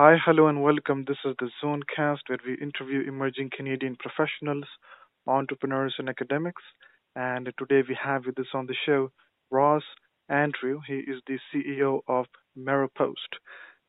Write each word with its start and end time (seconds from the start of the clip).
Hi, 0.00 0.16
hello, 0.24 0.46
and 0.46 0.62
welcome. 0.62 1.06
This 1.08 1.16
is 1.24 1.34
the 1.40 1.50
Zonecast 1.60 2.20
where 2.28 2.38
we 2.46 2.54
interview 2.62 3.00
emerging 3.08 3.50
Canadian 3.50 3.96
professionals, 3.98 4.62
entrepreneurs, 5.26 5.96
and 5.98 6.08
academics. 6.08 6.62
And 7.16 7.52
today 7.58 7.82
we 7.88 7.98
have 8.00 8.24
with 8.24 8.38
us 8.38 8.46
on 8.54 8.66
the 8.66 8.76
show 8.86 9.10
Ross 9.50 9.82
Andrew. 10.28 10.78
He 10.86 10.98
is 10.98 11.20
the 11.26 11.40
CEO 11.50 12.02
of 12.06 12.26
Maropost. 12.56 13.40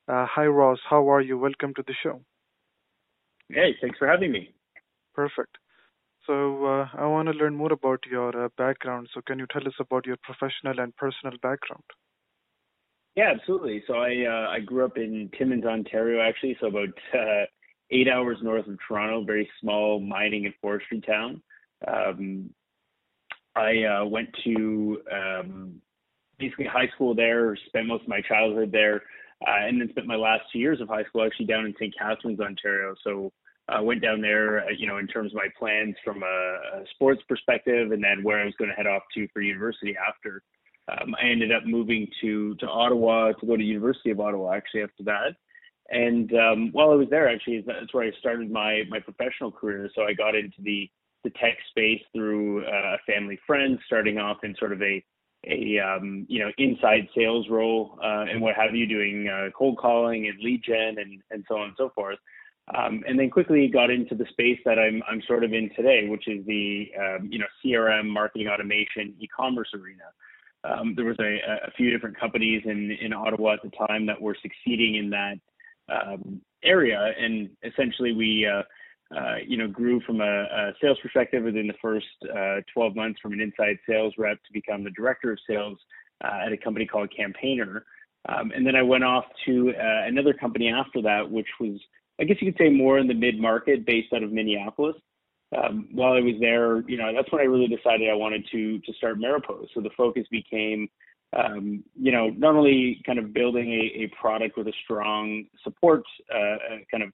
Uh, 0.07 0.25
hi, 0.25 0.47
Ross. 0.47 0.79
How 0.89 1.07
are 1.11 1.21
you? 1.21 1.37
Welcome 1.37 1.75
to 1.75 1.83
the 1.85 1.93
show. 2.01 2.21
Hey, 3.47 3.75
thanks 3.79 3.99
for 3.99 4.07
having 4.07 4.31
me. 4.31 4.49
Perfect. 5.13 5.59
So 6.25 6.65
uh, 6.65 6.87
I 6.97 7.05
want 7.05 7.27
to 7.27 7.35
learn 7.35 7.53
more 7.53 7.71
about 7.71 7.99
your 8.09 8.45
uh, 8.45 8.49
background. 8.57 9.09
So 9.13 9.21
can 9.21 9.37
you 9.37 9.45
tell 9.53 9.67
us 9.67 9.75
about 9.79 10.07
your 10.07 10.17
professional 10.23 10.79
and 10.83 10.95
personal 10.95 11.37
background? 11.43 11.83
Yeah, 13.15 13.31
absolutely. 13.35 13.83
So 13.87 13.95
I 13.95 14.25
uh, 14.25 14.49
I 14.49 14.59
grew 14.59 14.85
up 14.85 14.97
in 14.97 15.29
Timmins, 15.37 15.65
Ontario, 15.65 16.21
actually, 16.21 16.57
so 16.61 16.67
about 16.67 16.89
uh, 17.13 17.45
eight 17.91 18.07
hours 18.07 18.37
north 18.41 18.67
of 18.67 18.77
Toronto, 18.87 19.23
very 19.25 19.49
small 19.59 19.99
mining 19.99 20.45
and 20.45 20.53
forestry 20.61 21.01
town. 21.01 21.41
Um, 21.87 22.49
I 23.55 23.83
uh, 23.83 24.05
went 24.05 24.29
to 24.45 25.01
um, 25.11 25.81
basically 26.37 26.65
high 26.65 26.87
school 26.95 27.13
there, 27.15 27.57
spent 27.67 27.87
most 27.87 28.03
of 28.03 28.07
my 28.07 28.21
childhood 28.21 28.71
there, 28.71 29.01
uh, 29.45 29.67
and 29.67 29.81
then 29.81 29.89
spent 29.89 30.07
my 30.07 30.15
last 30.15 30.43
two 30.51 30.59
years 30.59 30.79
of 30.79 30.87
high 30.87 31.03
school 31.03 31.25
actually 31.25 31.45
down 31.47 31.65
in 31.65 31.73
St. 31.79 31.93
Catharines, 31.97 32.39
Ontario. 32.39 32.95
So 33.03 33.31
I 33.67 33.77
uh, 33.79 33.83
went 33.83 34.01
down 34.01 34.21
there, 34.21 34.61
uh, 34.65 34.69
you 34.77 34.87
know, 34.87 34.97
in 34.97 35.07
terms 35.07 35.31
of 35.33 35.35
my 35.37 35.47
plans 35.57 35.95
from 36.03 36.23
a, 36.23 36.25
a 36.25 36.83
sports 36.93 37.21
perspective, 37.27 37.91
and 37.91 38.03
then 38.03 38.23
where 38.23 38.39
I 38.39 38.45
was 38.45 38.55
going 38.57 38.69
to 38.69 38.75
head 38.75 38.87
off 38.87 39.03
to 39.15 39.27
for 39.33 39.41
university 39.41 39.95
after. 39.97 40.41
Um, 40.89 41.15
I 41.21 41.27
ended 41.27 41.51
up 41.51 41.65
moving 41.65 42.07
to 42.21 42.55
to 42.55 42.67
Ottawa 42.67 43.33
to 43.33 43.45
go 43.45 43.55
to 43.55 43.63
University 43.63 44.11
of 44.11 44.19
Ottawa 44.19 44.53
actually 44.53 44.83
after 44.83 45.03
that. 45.03 45.35
And 45.91 46.31
um, 46.33 46.69
while 46.71 46.91
I 46.91 46.95
was 46.95 47.07
there, 47.09 47.27
actually, 47.27 47.63
that's 47.65 47.93
where 47.93 48.05
I 48.05 48.11
started 48.19 48.51
my 48.51 48.83
my 48.89 48.99
professional 48.99 49.51
career. 49.51 49.89
So 49.95 50.03
I 50.03 50.13
got 50.13 50.35
into 50.35 50.61
the 50.61 50.89
the 51.23 51.31
tech 51.31 51.57
space 51.69 52.01
through 52.13 52.65
uh, 52.65 52.95
a 52.95 52.97
family 53.05 53.39
friend, 53.45 53.77
starting 53.85 54.17
off 54.17 54.37
in 54.43 54.55
sort 54.57 54.71
of 54.71 54.81
a 54.81 55.03
a 55.47 55.79
um, 55.79 56.25
you 56.29 56.39
know 56.39 56.51
inside 56.57 57.07
sales 57.15 57.47
role 57.49 57.97
uh, 58.03 58.25
and 58.29 58.41
what 58.41 58.55
have 58.55 58.75
you, 58.75 58.85
doing 58.85 59.27
uh, 59.27 59.49
cold 59.57 59.77
calling 59.77 60.27
and 60.27 60.39
lead 60.39 60.61
gen 60.63 60.97
and 60.99 61.21
and 61.31 61.43
so 61.47 61.57
on 61.57 61.69
and 61.69 61.75
so 61.77 61.89
forth. 61.95 62.19
Um, 62.77 63.03
and 63.07 63.17
then 63.17 63.31
quickly 63.31 63.67
got 63.67 63.89
into 63.89 64.13
the 64.13 64.25
space 64.29 64.59
that 64.65 64.77
I'm 64.77 65.01
I'm 65.09 65.21
sort 65.27 65.43
of 65.43 65.53
in 65.53 65.71
today, 65.75 66.07
which 66.07 66.27
is 66.27 66.45
the 66.45 66.91
um, 66.99 67.29
you 67.31 67.39
know 67.39 67.47
CRM, 67.63 68.07
marketing 68.07 68.47
automation, 68.47 69.15
e-commerce 69.19 69.69
arena. 69.73 70.03
Um, 70.63 70.93
there 70.95 71.05
was 71.05 71.17
a, 71.19 71.39
a, 71.67 71.71
few 71.77 71.89
different 71.89 72.19
companies 72.19 72.63
in 72.65 72.91
in 73.01 73.13
Ottawa 73.13 73.53
at 73.53 73.59
the 73.63 73.71
time 73.87 74.05
that 74.07 74.21
were 74.21 74.35
succeeding 74.41 74.95
in 74.95 75.09
that 75.09 75.35
um, 75.89 76.41
area, 76.63 77.13
and 77.17 77.49
essentially 77.63 78.13
we 78.13 78.45
uh, 78.45 78.63
uh, 79.17 79.35
you 79.45 79.57
know 79.57 79.67
grew 79.67 80.01
from 80.01 80.19
a, 80.19 80.43
a, 80.43 80.73
sales 80.81 80.97
perspective 81.01 81.43
within 81.43 81.67
the 81.67 81.73
first 81.81 82.05
uh, 82.35 82.57
12 82.73 82.95
months 82.95 83.19
from 83.21 83.33
an 83.33 83.39
inside 83.39 83.77
sales 83.87 84.13
rep 84.17 84.37
to 84.43 84.53
become 84.53 84.83
the 84.83 84.91
director 84.91 85.31
of 85.31 85.39
sales 85.47 85.77
uh, 86.23 86.45
at 86.45 86.51
a 86.51 86.57
company 86.57 86.85
called 86.85 87.09
Campaigner. 87.15 87.85
Um, 88.27 88.51
and 88.53 88.67
then 88.67 88.75
I 88.75 88.81
went 88.81 89.05
off 89.05 89.23
to 89.45 89.71
uh, 89.71 90.07
another 90.07 90.33
company 90.33 90.67
after 90.67 91.01
that, 91.03 91.29
which 91.29 91.47
was 91.59 91.79
I 92.19 92.25
guess 92.25 92.37
you 92.41 92.51
could 92.51 92.61
say 92.61 92.69
more 92.69 92.99
in 92.99 93.07
the 93.07 93.13
mid 93.13 93.39
market 93.39 93.85
based 93.85 94.11
out 94.13 94.23
of 94.23 94.31
Minneapolis. 94.31 94.95
Um, 95.57 95.87
while 95.91 96.13
I 96.13 96.19
was 96.19 96.35
there, 96.39 96.81
you 96.87 96.97
know, 96.97 97.11
that's 97.13 97.31
when 97.31 97.41
I 97.41 97.45
really 97.45 97.67
decided 97.67 98.09
I 98.09 98.13
wanted 98.13 98.45
to 98.51 98.79
to 98.79 98.93
start 98.93 99.19
Maropost. 99.19 99.69
So 99.73 99.81
the 99.81 99.89
focus 99.97 100.25
became, 100.29 100.87
um, 101.35 101.83
you 101.99 102.11
know, 102.11 102.29
not 102.29 102.55
only 102.55 103.01
kind 103.05 103.17
of 103.17 103.33
building 103.33 103.71
a, 103.71 104.03
a 104.03 104.11
product 104.19 104.57
with 104.57 104.67
a 104.67 104.73
strong 104.83 105.45
support 105.63 106.03
uh, 106.33 106.37
uh, 106.37 106.77
kind 106.91 107.03
of 107.03 107.09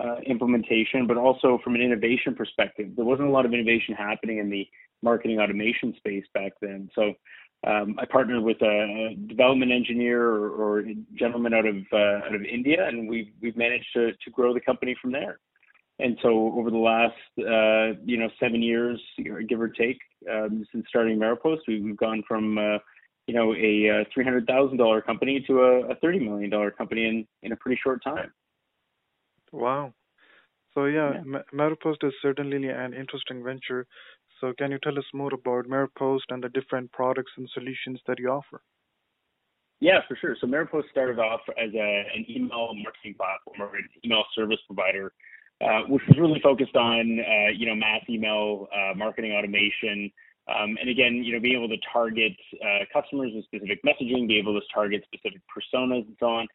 uh, 0.00 0.20
implementation, 0.26 1.06
but 1.06 1.16
also 1.16 1.58
from 1.64 1.74
an 1.74 1.80
innovation 1.80 2.34
perspective. 2.34 2.90
There 2.94 3.04
wasn't 3.04 3.28
a 3.28 3.32
lot 3.32 3.44
of 3.44 3.52
innovation 3.52 3.94
happening 3.94 4.38
in 4.38 4.50
the 4.50 4.66
marketing 5.02 5.40
automation 5.40 5.94
space 5.96 6.24
back 6.32 6.52
then. 6.60 6.88
So 6.94 7.14
um, 7.66 7.96
I 7.98 8.06
partnered 8.06 8.42
with 8.42 8.60
a 8.62 9.16
development 9.26 9.72
engineer 9.72 10.22
or, 10.22 10.50
or 10.50 10.84
gentleman 11.18 11.52
out 11.52 11.66
of 11.66 11.76
uh, 11.92 12.26
out 12.26 12.34
of 12.34 12.42
India, 12.42 12.86
and 12.86 13.08
we've 13.08 13.32
we've 13.42 13.56
managed 13.56 13.88
to 13.94 14.12
to 14.12 14.30
grow 14.30 14.54
the 14.54 14.60
company 14.60 14.96
from 15.00 15.12
there. 15.12 15.40
And 16.02 16.18
so 16.22 16.52
over 16.56 16.70
the 16.70 16.76
last 16.76 17.14
uh, 17.38 18.00
you 18.04 18.16
know 18.18 18.28
seven 18.38 18.62
years, 18.62 19.00
give 19.48 19.60
or 19.60 19.68
take, 19.68 19.98
um, 20.30 20.64
since 20.72 20.84
starting 20.88 21.18
Maropost, 21.18 21.60
we, 21.68 21.80
we've 21.80 21.96
gone 21.96 22.22
from 22.26 22.58
uh, 22.58 22.78
you 23.26 23.34
know 23.34 23.54
a, 23.54 23.86
a 23.88 24.04
three 24.12 24.24
hundred 24.24 24.46
thousand 24.46 24.78
dollar 24.78 25.00
company 25.00 25.44
to 25.46 25.60
a, 25.60 25.90
a 25.90 25.94
thirty 25.96 26.18
million 26.18 26.50
dollar 26.50 26.70
company 26.70 27.06
in 27.06 27.26
in 27.42 27.52
a 27.52 27.56
pretty 27.56 27.78
short 27.82 28.02
time. 28.02 28.32
Wow. 29.52 29.94
So 30.74 30.84
yeah, 30.84 31.14
yeah. 31.26 31.40
Maropost 31.52 32.04
is 32.04 32.12
certainly 32.22 32.68
an 32.68 32.94
interesting 32.94 33.42
venture. 33.42 33.86
So 34.40 34.52
can 34.56 34.70
you 34.70 34.78
tell 34.82 34.98
us 34.98 35.04
more 35.12 35.34
about 35.34 35.66
Maropost 35.66 36.30
and 36.30 36.42
the 36.42 36.48
different 36.48 36.92
products 36.92 37.32
and 37.36 37.48
solutions 37.52 38.00
that 38.06 38.18
you 38.18 38.30
offer? 38.30 38.62
Yeah, 39.80 40.00
for 40.06 40.16
sure. 40.20 40.36
So 40.40 40.46
Maropost 40.46 40.90
started 40.90 41.18
off 41.18 41.40
as 41.58 41.70
a, 41.74 42.04
an 42.14 42.26
email 42.28 42.72
marketing 42.74 43.14
platform 43.16 43.60
or 43.60 43.76
an 43.76 43.88
email 44.04 44.24
service 44.34 44.58
provider, 44.66 45.06
uh, 45.06 45.10
which 45.88 46.02
was 46.08 46.18
really 46.18 46.40
focused 46.40 46.76
on 46.76 47.20
uh, 47.20 47.50
you 47.54 47.66
know 47.66 47.74
mass 47.74 48.02
email 48.08 48.68
uh, 48.74 48.94
marketing 48.94 49.32
automation, 49.32 50.10
um, 50.48 50.76
and 50.80 50.88
again, 50.88 51.22
you 51.22 51.32
know, 51.32 51.40
being 51.40 51.56
able 51.56 51.68
to 51.68 51.80
target 51.92 52.32
uh, 52.62 52.84
customers 52.92 53.30
with 53.34 53.44
specific 53.44 53.82
messaging, 53.84 54.26
be 54.26 54.38
able 54.38 54.58
to 54.58 54.66
target 54.72 55.04
specific 55.04 55.40
personas 55.46 56.06
and 56.06 56.16
so 56.18 56.26
on. 56.26 56.46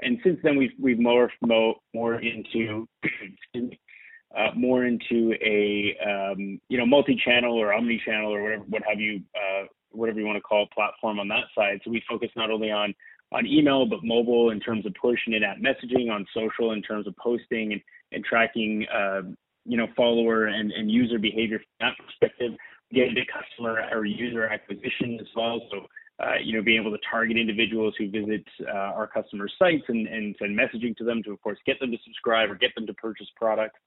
And 0.00 0.18
since 0.24 0.38
then, 0.42 0.56
we've 0.56 0.72
we've 0.80 0.96
morphed 0.96 1.30
more, 1.42 1.76
more 1.92 2.20
into 2.20 2.88
uh, 3.56 4.50
more 4.56 4.86
into 4.86 5.34
a 5.40 5.96
um, 6.04 6.60
you 6.68 6.78
know 6.78 6.86
multi-channel 6.86 7.56
or 7.56 7.72
omni-channel 7.72 8.34
or 8.34 8.42
whatever 8.42 8.64
what 8.68 8.82
have 8.88 8.98
you 8.98 9.22
uh, 9.36 9.66
whatever 9.90 10.18
you 10.18 10.26
want 10.26 10.36
to 10.36 10.42
call 10.42 10.66
platform 10.74 11.20
on 11.20 11.28
that 11.28 11.44
side. 11.54 11.80
So 11.84 11.90
we 11.90 12.02
focus 12.08 12.30
not 12.36 12.50
only 12.50 12.72
on 12.72 12.94
on 13.30 13.46
email 13.46 13.86
but 13.86 14.00
mobile 14.02 14.50
in 14.50 14.58
terms 14.58 14.84
of 14.84 14.94
push 15.00 15.20
and 15.26 15.34
in-app 15.34 15.58
messaging, 15.58 16.10
on 16.10 16.26
social 16.34 16.72
in 16.72 16.82
terms 16.82 17.06
of 17.06 17.16
posting 17.16 17.72
and, 17.72 17.80
and 18.14 18.24
tracking 18.24 18.86
uh, 18.92 19.22
you 19.64 19.76
know 19.76 19.86
follower 19.96 20.46
and, 20.46 20.72
and 20.72 20.90
user 20.90 21.18
behavior 21.18 21.58
from 21.58 21.88
that 21.88 22.06
perspective. 22.06 22.52
Get 22.92 23.08
into 23.08 23.22
customer 23.26 23.82
or 23.92 24.04
user 24.04 24.46
acquisition 24.46 25.18
as 25.20 25.26
well. 25.34 25.60
So 25.70 25.86
uh, 26.22 26.36
you 26.42 26.56
know, 26.56 26.62
being 26.62 26.80
able 26.80 26.92
to 26.92 27.02
target 27.10 27.36
individuals 27.36 27.94
who 27.98 28.08
visit 28.08 28.44
uh, 28.68 28.72
our 28.72 29.06
customer 29.06 29.48
sites 29.58 29.82
and, 29.88 30.06
and 30.06 30.36
send 30.38 30.56
messaging 30.56 30.96
to 30.96 31.04
them 31.04 31.22
to, 31.24 31.32
of 31.32 31.42
course, 31.42 31.58
get 31.66 31.80
them 31.80 31.90
to 31.90 31.98
subscribe 32.04 32.50
or 32.50 32.54
get 32.54 32.72
them 32.76 32.86
to 32.86 32.94
purchase 32.94 33.26
products. 33.36 33.80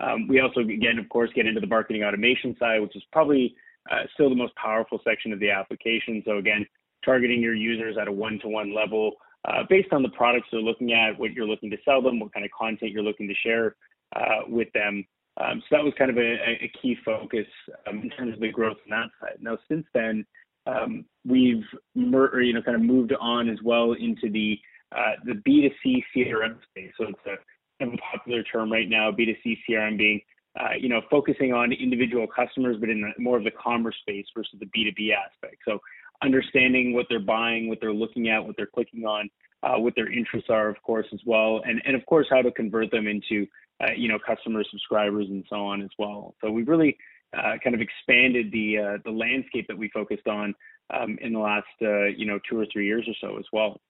Um, 0.00 0.26
we 0.26 0.40
also, 0.40 0.60
again, 0.60 0.98
of 0.98 1.08
course, 1.08 1.30
get 1.34 1.46
into 1.46 1.60
the 1.60 1.66
marketing 1.68 2.02
automation 2.02 2.56
side, 2.58 2.80
which 2.80 2.96
is 2.96 3.02
probably 3.12 3.54
uh, 3.90 4.02
still 4.14 4.28
the 4.28 4.34
most 4.34 4.54
powerful 4.56 5.00
section 5.04 5.32
of 5.32 5.38
the 5.38 5.50
application. 5.50 6.22
So 6.26 6.38
again, 6.38 6.66
targeting 7.04 7.40
your 7.40 7.54
users 7.54 7.96
at 8.00 8.08
a 8.08 8.12
one-to-one 8.12 8.74
level 8.74 9.12
uh, 9.46 9.62
based 9.68 9.92
on 9.92 10.02
the 10.02 10.08
products 10.10 10.48
they're 10.50 10.60
looking 10.60 10.92
at, 10.92 11.18
what 11.18 11.32
you're 11.32 11.46
looking 11.46 11.70
to 11.70 11.76
sell 11.84 12.02
them, 12.02 12.20
what 12.20 12.32
kind 12.32 12.44
of 12.44 12.50
content 12.50 12.92
you're 12.92 13.02
looking 13.02 13.28
to 13.28 13.34
share 13.34 13.76
uh, 14.14 14.40
with 14.48 14.68
them. 14.72 15.04
Um, 15.40 15.62
so 15.68 15.76
that 15.76 15.84
was 15.84 15.94
kind 15.96 16.10
of 16.10 16.18
a, 16.18 16.34
a 16.64 16.72
key 16.82 16.96
focus 17.04 17.46
um, 17.86 18.00
in 18.02 18.10
terms 18.10 18.34
of 18.34 18.40
the 18.40 18.50
growth 18.50 18.76
on 18.84 18.90
that 18.90 19.10
side. 19.20 19.38
Now, 19.40 19.56
since 19.68 19.86
then, 19.94 20.26
um, 20.66 21.04
we've 21.26 21.64
mer- 21.94 22.40
you 22.42 22.52
know 22.52 22.62
kind 22.62 22.74
of 22.74 22.82
moved 22.82 23.14
on 23.18 23.48
as 23.48 23.58
well 23.64 23.92
into 23.92 24.30
the 24.30 24.58
uh, 24.92 25.12
the 25.24 25.32
B2C 25.32 26.02
CRM 26.14 26.58
space. 26.68 26.92
So 26.98 27.06
it's 27.08 27.18
a 27.26 27.96
popular 28.12 28.42
term 28.42 28.70
right 28.70 28.88
now, 28.88 29.10
B2C 29.10 29.58
CRM 29.68 29.96
being, 29.96 30.20
uh, 30.58 30.74
you 30.78 30.88
know, 30.88 31.00
focusing 31.10 31.52
on 31.52 31.72
individual 31.72 32.26
customers, 32.26 32.76
but 32.80 32.88
in 32.88 33.12
more 33.18 33.38
of 33.38 33.44
the 33.44 33.52
commerce 33.52 33.96
space 34.00 34.26
versus 34.36 34.58
the 34.58 34.66
B2B 34.66 35.12
aspect. 35.14 35.56
So 35.66 35.78
understanding 36.22 36.92
what 36.94 37.06
they're 37.08 37.20
buying, 37.20 37.68
what 37.68 37.78
they're 37.80 37.92
looking 37.92 38.28
at, 38.28 38.44
what 38.44 38.56
they're 38.56 38.66
clicking 38.66 39.04
on, 39.04 39.28
uh, 39.62 39.76
what 39.76 39.94
their 39.94 40.10
interests 40.10 40.48
are, 40.50 40.68
of 40.68 40.80
course, 40.82 41.06
as 41.12 41.20
well, 41.26 41.62
and 41.66 41.82
and 41.84 41.94
of 41.94 42.04
course 42.06 42.26
how 42.30 42.42
to 42.42 42.50
convert 42.50 42.90
them 42.90 43.06
into, 43.06 43.46
uh, 43.82 43.92
you 43.96 44.08
know, 44.08 44.18
customer 44.18 44.62
subscribers 44.70 45.26
and 45.28 45.44
so 45.48 45.56
on 45.56 45.82
as 45.82 45.90
well. 45.98 46.34
So 46.40 46.50
we've 46.50 46.68
really 46.68 46.96
uh, 47.36 47.54
kind 47.62 47.74
of 47.74 47.80
expanded 47.80 48.50
the 48.52 48.78
uh, 48.78 48.98
the 49.04 49.10
landscape 49.10 49.66
that 49.68 49.76
we 49.76 49.88
focused 49.90 50.26
on 50.26 50.54
um, 50.92 51.18
in 51.20 51.32
the 51.32 51.38
last 51.38 51.66
uh, 51.82 52.04
you 52.04 52.26
know 52.26 52.38
two 52.48 52.58
or 52.58 52.66
three 52.72 52.86
years 52.86 53.06
or 53.06 53.14
so 53.20 53.38
as 53.38 53.44
well. 53.52 53.80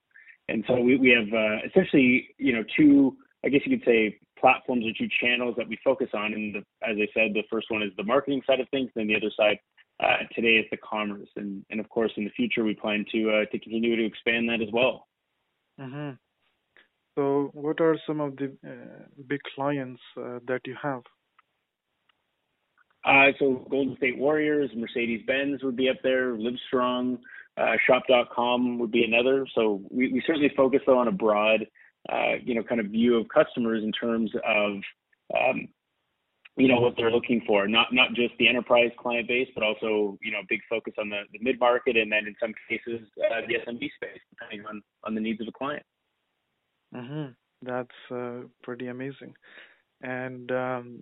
And 0.48 0.64
so 0.66 0.80
we, 0.80 0.96
we 0.96 1.10
have 1.10 1.32
uh, 1.32 1.66
essentially 1.66 2.28
you 2.38 2.52
know 2.52 2.64
two 2.76 3.16
I 3.44 3.48
guess 3.48 3.62
you 3.64 3.78
could 3.78 3.86
say 3.86 4.18
platforms 4.38 4.84
or 4.86 4.92
two 4.98 5.08
channels 5.20 5.54
that 5.56 5.68
we 5.68 5.78
focus 5.84 6.08
on. 6.14 6.32
And 6.32 6.54
the, 6.54 6.58
as 6.86 6.96
I 6.96 7.08
said, 7.14 7.34
the 7.34 7.44
first 7.50 7.70
one 7.70 7.82
is 7.82 7.90
the 7.96 8.04
marketing 8.04 8.42
side 8.46 8.60
of 8.60 8.68
things, 8.70 8.90
then 8.94 9.06
the 9.06 9.16
other 9.16 9.30
side 9.36 9.58
uh, 10.02 10.18
today 10.34 10.56
is 10.56 10.66
the 10.70 10.76
commerce. 10.78 11.28
And, 11.36 11.64
and 11.70 11.80
of 11.80 11.88
course, 11.88 12.12
in 12.16 12.24
the 12.24 12.30
future, 12.30 12.64
we 12.64 12.74
plan 12.74 13.04
to 13.12 13.30
uh, 13.30 13.44
to 13.50 13.58
continue 13.58 13.96
to 13.96 14.04
expand 14.04 14.48
that 14.48 14.60
as 14.62 14.68
well. 14.72 15.06
Mm-hmm. 15.80 16.10
So, 17.16 17.50
what 17.52 17.80
are 17.80 17.96
some 18.06 18.20
of 18.20 18.36
the 18.36 18.56
uh, 18.66 19.04
big 19.28 19.40
clients 19.54 20.00
uh, 20.16 20.38
that 20.46 20.60
you 20.66 20.76
have? 20.80 21.02
Uh, 23.04 23.32
so, 23.38 23.66
Golden 23.70 23.96
State 23.96 24.18
Warriors, 24.18 24.70
Mercedes 24.76 25.22
Benz 25.26 25.62
would 25.62 25.76
be 25.76 25.88
up 25.88 25.96
there, 26.02 26.36
Livestrong, 26.36 27.18
uh, 27.56 27.72
Shop.com 27.86 28.78
would 28.78 28.90
be 28.90 29.04
another. 29.04 29.46
So, 29.54 29.82
we, 29.90 30.12
we 30.12 30.22
certainly 30.26 30.52
focus 30.56 30.80
though 30.86 30.98
on 30.98 31.08
a 31.08 31.12
broad 31.12 31.66
uh, 32.08 32.36
you 32.44 32.54
know, 32.54 32.62
kind 32.62 32.80
of 32.80 32.86
view 32.86 33.16
of 33.16 33.26
customers 33.28 33.82
in 33.84 33.92
terms 33.92 34.30
of, 34.46 34.72
um, 35.36 35.68
you 36.60 36.68
know, 36.68 36.80
what 36.80 36.94
they're 36.96 37.10
looking 37.10 37.42
for. 37.46 37.66
Not 37.66 37.92
not 37.92 38.14
just 38.14 38.34
the 38.38 38.48
enterprise 38.48 38.90
client 38.98 39.28
base, 39.28 39.48
but 39.54 39.64
also, 39.64 40.18
you 40.22 40.32
know, 40.32 40.40
big 40.48 40.60
focus 40.68 40.94
on 40.98 41.08
the, 41.08 41.22
the 41.32 41.38
mid 41.40 41.58
market, 41.58 41.96
and 41.96 42.10
then 42.10 42.26
in 42.26 42.34
some 42.40 42.52
cases 42.68 43.06
uh, 43.18 43.40
the 43.48 43.54
SMB 43.54 43.78
space, 43.78 44.20
depending 44.30 44.66
on 44.66 44.82
on 45.04 45.14
the 45.14 45.20
needs 45.20 45.40
of 45.40 45.46
the 45.46 45.52
client. 45.52 45.84
Mm-hmm. 46.94 47.32
That's 47.62 47.88
uh, 48.10 48.46
pretty 48.62 48.88
amazing. 48.88 49.34
And 50.02 50.50
um, 50.50 51.00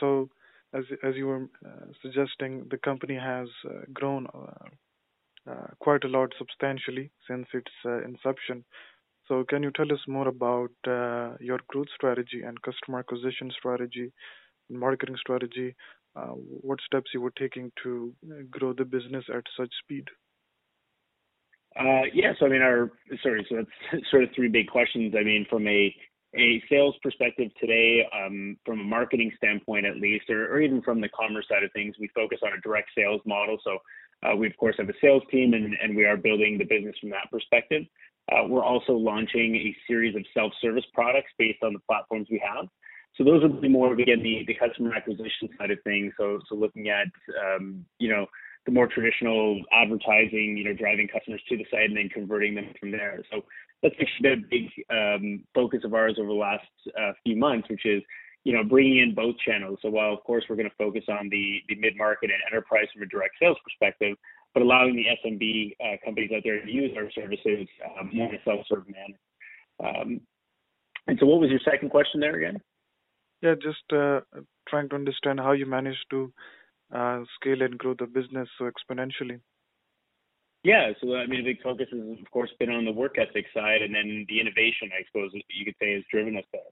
so, 0.00 0.28
as 0.72 0.84
as 1.02 1.14
you 1.16 1.26
were 1.26 1.48
uh, 1.64 1.86
suggesting, 2.02 2.66
the 2.70 2.78
company 2.78 3.14
has 3.14 3.48
uh, 3.66 3.84
grown 3.92 4.26
uh, 4.34 5.50
uh, 5.50 5.66
quite 5.78 6.04
a 6.04 6.08
lot 6.08 6.32
substantially 6.38 7.10
since 7.28 7.46
its 7.54 7.72
inception. 8.06 8.64
So, 9.28 9.44
can 9.48 9.62
you 9.62 9.70
tell 9.74 9.90
us 9.90 10.00
more 10.06 10.28
about 10.28 10.70
your 11.40 11.60
growth 11.68 11.88
strategy 11.94 12.42
and 12.42 12.60
customer 12.62 12.98
acquisition 12.98 13.50
strategy, 13.58 14.12
marketing 14.70 15.16
strategy? 15.18 15.74
Uh, 16.16 16.34
what 16.36 16.78
steps 16.86 17.10
you 17.12 17.20
were 17.20 17.32
taking 17.38 17.72
to 17.82 18.14
uh, 18.30 18.42
grow 18.50 18.72
the 18.72 18.84
business 18.84 19.24
at 19.34 19.42
such 19.58 19.70
speed? 19.82 20.06
Uh, 21.78 22.06
yeah, 22.12 22.32
so 22.38 22.46
I 22.46 22.50
mean, 22.50 22.62
our 22.62 22.92
sorry, 23.22 23.44
so 23.48 23.56
that's 23.56 24.04
sort 24.10 24.22
of 24.22 24.30
three 24.34 24.48
big 24.48 24.68
questions. 24.68 25.14
I 25.18 25.24
mean, 25.24 25.44
from 25.50 25.66
a 25.66 25.94
a 26.36 26.62
sales 26.68 26.94
perspective 27.02 27.50
today, 27.60 28.04
um, 28.12 28.56
from 28.66 28.80
a 28.80 28.84
marketing 28.84 29.30
standpoint 29.36 29.86
at 29.86 29.96
least, 29.96 30.28
or, 30.28 30.52
or, 30.52 30.60
even 30.60 30.82
from 30.82 31.00
the 31.00 31.08
commerce 31.10 31.46
side 31.48 31.62
of 31.62 31.70
things, 31.72 31.94
we 32.00 32.08
focus 32.12 32.40
on 32.44 32.52
a 32.52 32.60
direct 32.60 32.90
sales 32.96 33.20
model. 33.24 33.56
So 33.62 33.78
we 34.36 34.46
of 34.48 34.56
course 34.56 34.74
have 34.78 34.88
a 34.88 34.94
sales 35.00 35.22
team, 35.30 35.54
and, 35.54 35.76
and 35.80 35.94
we 35.94 36.04
are 36.06 36.16
building 36.16 36.58
the 36.58 36.64
business 36.64 36.96
from 37.00 37.10
that 37.10 37.30
perspective. 37.30 37.84
Uh, 38.32 38.44
we're 38.48 38.64
also 38.64 38.92
launching 38.92 39.54
a 39.54 39.76
series 39.86 40.16
of 40.16 40.24
self-service 40.32 40.84
products 40.94 41.30
based 41.38 41.62
on 41.62 41.72
the 41.72 41.78
platforms 41.80 42.26
we 42.30 42.42
have. 42.44 42.66
So 43.16 43.24
those 43.24 43.42
would 43.42 43.60
be 43.60 43.68
more 43.68 43.92
of 43.92 43.98
again 43.98 44.22
the, 44.22 44.44
the 44.46 44.54
customer 44.54 44.94
acquisition 44.94 45.48
side 45.58 45.70
of 45.70 45.78
things. 45.84 46.12
So 46.18 46.40
so 46.48 46.54
looking 46.54 46.88
at 46.88 47.08
um, 47.40 47.84
you 47.98 48.10
know 48.10 48.26
the 48.66 48.72
more 48.72 48.86
traditional 48.86 49.60
advertising, 49.72 50.56
you 50.56 50.64
know, 50.64 50.72
driving 50.72 51.08
customers 51.08 51.42
to 51.48 51.56
the 51.56 51.66
site 51.70 51.84
and 51.84 51.96
then 51.96 52.08
converting 52.08 52.54
them 52.54 52.72
from 52.80 52.90
there. 52.90 53.22
So 53.30 53.42
that's 53.82 53.94
actually 54.00 54.22
been 54.22 54.44
a 54.44 54.48
big 54.48 54.70
um, 54.90 55.44
focus 55.54 55.80
of 55.84 55.92
ours 55.92 56.16
over 56.18 56.28
the 56.28 56.34
last 56.34 56.66
uh, 56.98 57.12
few 57.24 57.36
months, 57.36 57.68
which 57.68 57.84
is, 57.84 58.02
you 58.44 58.54
know, 58.54 58.64
bringing 58.64 58.98
in 58.98 59.14
both 59.14 59.36
channels. 59.46 59.78
So 59.82 59.90
while 59.90 60.14
of 60.14 60.24
course 60.24 60.44
we're 60.48 60.56
going 60.56 60.70
to 60.70 60.76
focus 60.76 61.04
on 61.08 61.28
the 61.28 61.60
the 61.68 61.74
mid 61.76 61.96
market 61.96 62.30
and 62.30 62.40
enterprise 62.50 62.86
from 62.92 63.02
a 63.02 63.06
direct 63.06 63.34
sales 63.40 63.58
perspective, 63.64 64.16
but 64.54 64.62
allowing 64.62 64.96
the 64.96 65.04
SMB 65.22 65.76
uh, 65.80 65.96
companies 66.04 66.30
out 66.34 66.42
there 66.44 66.64
to 66.64 66.70
use 66.70 66.92
our 66.96 67.10
services 67.10 67.68
um, 68.00 68.10
more 68.14 68.28
in 68.28 68.36
a 68.36 68.44
self-serve 68.44 68.84
manner. 68.88 69.18
Um, 69.84 70.20
and 71.06 71.18
so, 71.20 71.26
what 71.26 71.40
was 71.40 71.50
your 71.50 71.60
second 71.64 71.90
question 71.90 72.20
there 72.20 72.36
again? 72.36 72.60
Yeah, 73.44 73.56
just 73.60 73.84
uh, 73.92 74.20
trying 74.66 74.88
to 74.88 74.94
understand 74.94 75.38
how 75.38 75.52
you 75.52 75.66
managed 75.66 76.06
to 76.08 76.32
uh, 76.94 77.20
scale 77.38 77.60
and 77.60 77.76
grow 77.76 77.92
the 77.92 78.06
business 78.06 78.48
so 78.56 78.64
exponentially? 78.64 79.40
Yeah, 80.62 80.92
so 80.98 81.14
I 81.14 81.26
mean, 81.26 81.40
a 81.40 81.44
big 81.44 81.60
focus 81.62 81.88
has 81.92 82.00
of 82.00 82.30
course 82.30 82.48
been 82.58 82.70
on 82.70 82.86
the 82.86 82.92
work 82.92 83.16
ethic 83.18 83.44
side, 83.52 83.82
and 83.82 83.94
then 83.94 84.24
the 84.30 84.40
innovation, 84.40 84.88
I 84.98 85.04
suppose 85.06 85.30
you 85.34 85.64
could 85.66 85.74
say, 85.78 85.92
has 85.92 86.02
driven 86.10 86.38
us 86.38 86.44
there. 86.54 86.62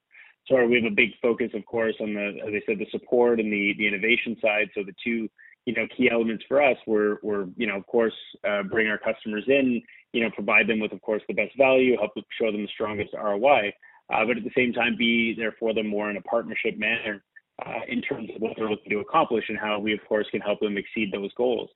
So 0.48 0.66
we 0.66 0.76
have 0.76 0.90
a 0.90 0.94
big 0.94 1.10
focus, 1.20 1.50
of 1.52 1.66
course, 1.66 1.94
on 2.00 2.14
the, 2.14 2.38
as 2.40 2.54
I 2.54 2.62
said, 2.64 2.78
the 2.78 2.86
support 2.90 3.38
and 3.38 3.52
the 3.52 3.74
the 3.76 3.86
innovation 3.86 4.38
side. 4.40 4.70
So 4.74 4.82
the 4.82 4.94
two, 5.04 5.28
you 5.66 5.74
know, 5.74 5.86
key 5.94 6.08
elements 6.10 6.42
for 6.48 6.62
us 6.62 6.78
were 6.86 7.20
were 7.22 7.48
you 7.58 7.66
know, 7.66 7.76
of 7.76 7.86
course, 7.86 8.16
uh, 8.48 8.62
bring 8.62 8.86
our 8.88 8.98
customers 8.98 9.44
in, 9.46 9.82
you 10.14 10.22
know, 10.22 10.30
provide 10.30 10.68
them 10.68 10.80
with, 10.80 10.92
of 10.92 11.02
course, 11.02 11.22
the 11.28 11.34
best 11.34 11.54
value, 11.58 11.98
help 11.98 12.12
show 12.40 12.50
them 12.50 12.62
the 12.62 12.68
strongest 12.72 13.12
ROI, 13.12 13.74
uh, 14.12 14.24
but 14.26 14.36
at 14.36 14.44
the 14.44 14.50
same 14.56 14.72
time 14.72 14.96
be 14.96 15.34
there 15.36 15.54
for 15.58 15.72
them 15.72 15.86
more 15.86 16.10
in 16.10 16.16
a 16.16 16.22
partnership 16.22 16.78
manner 16.78 17.22
uh, 17.64 17.80
in 17.88 18.02
terms 18.02 18.28
of 18.34 18.40
what 18.40 18.52
they're 18.56 18.68
looking 18.68 18.90
to 18.90 18.98
accomplish 18.98 19.44
and 19.48 19.58
how 19.58 19.78
we, 19.78 19.92
of 19.92 20.00
course, 20.08 20.26
can 20.30 20.40
help 20.40 20.60
them 20.60 20.76
exceed 20.76 21.12
those 21.12 21.32
goals. 21.34 21.70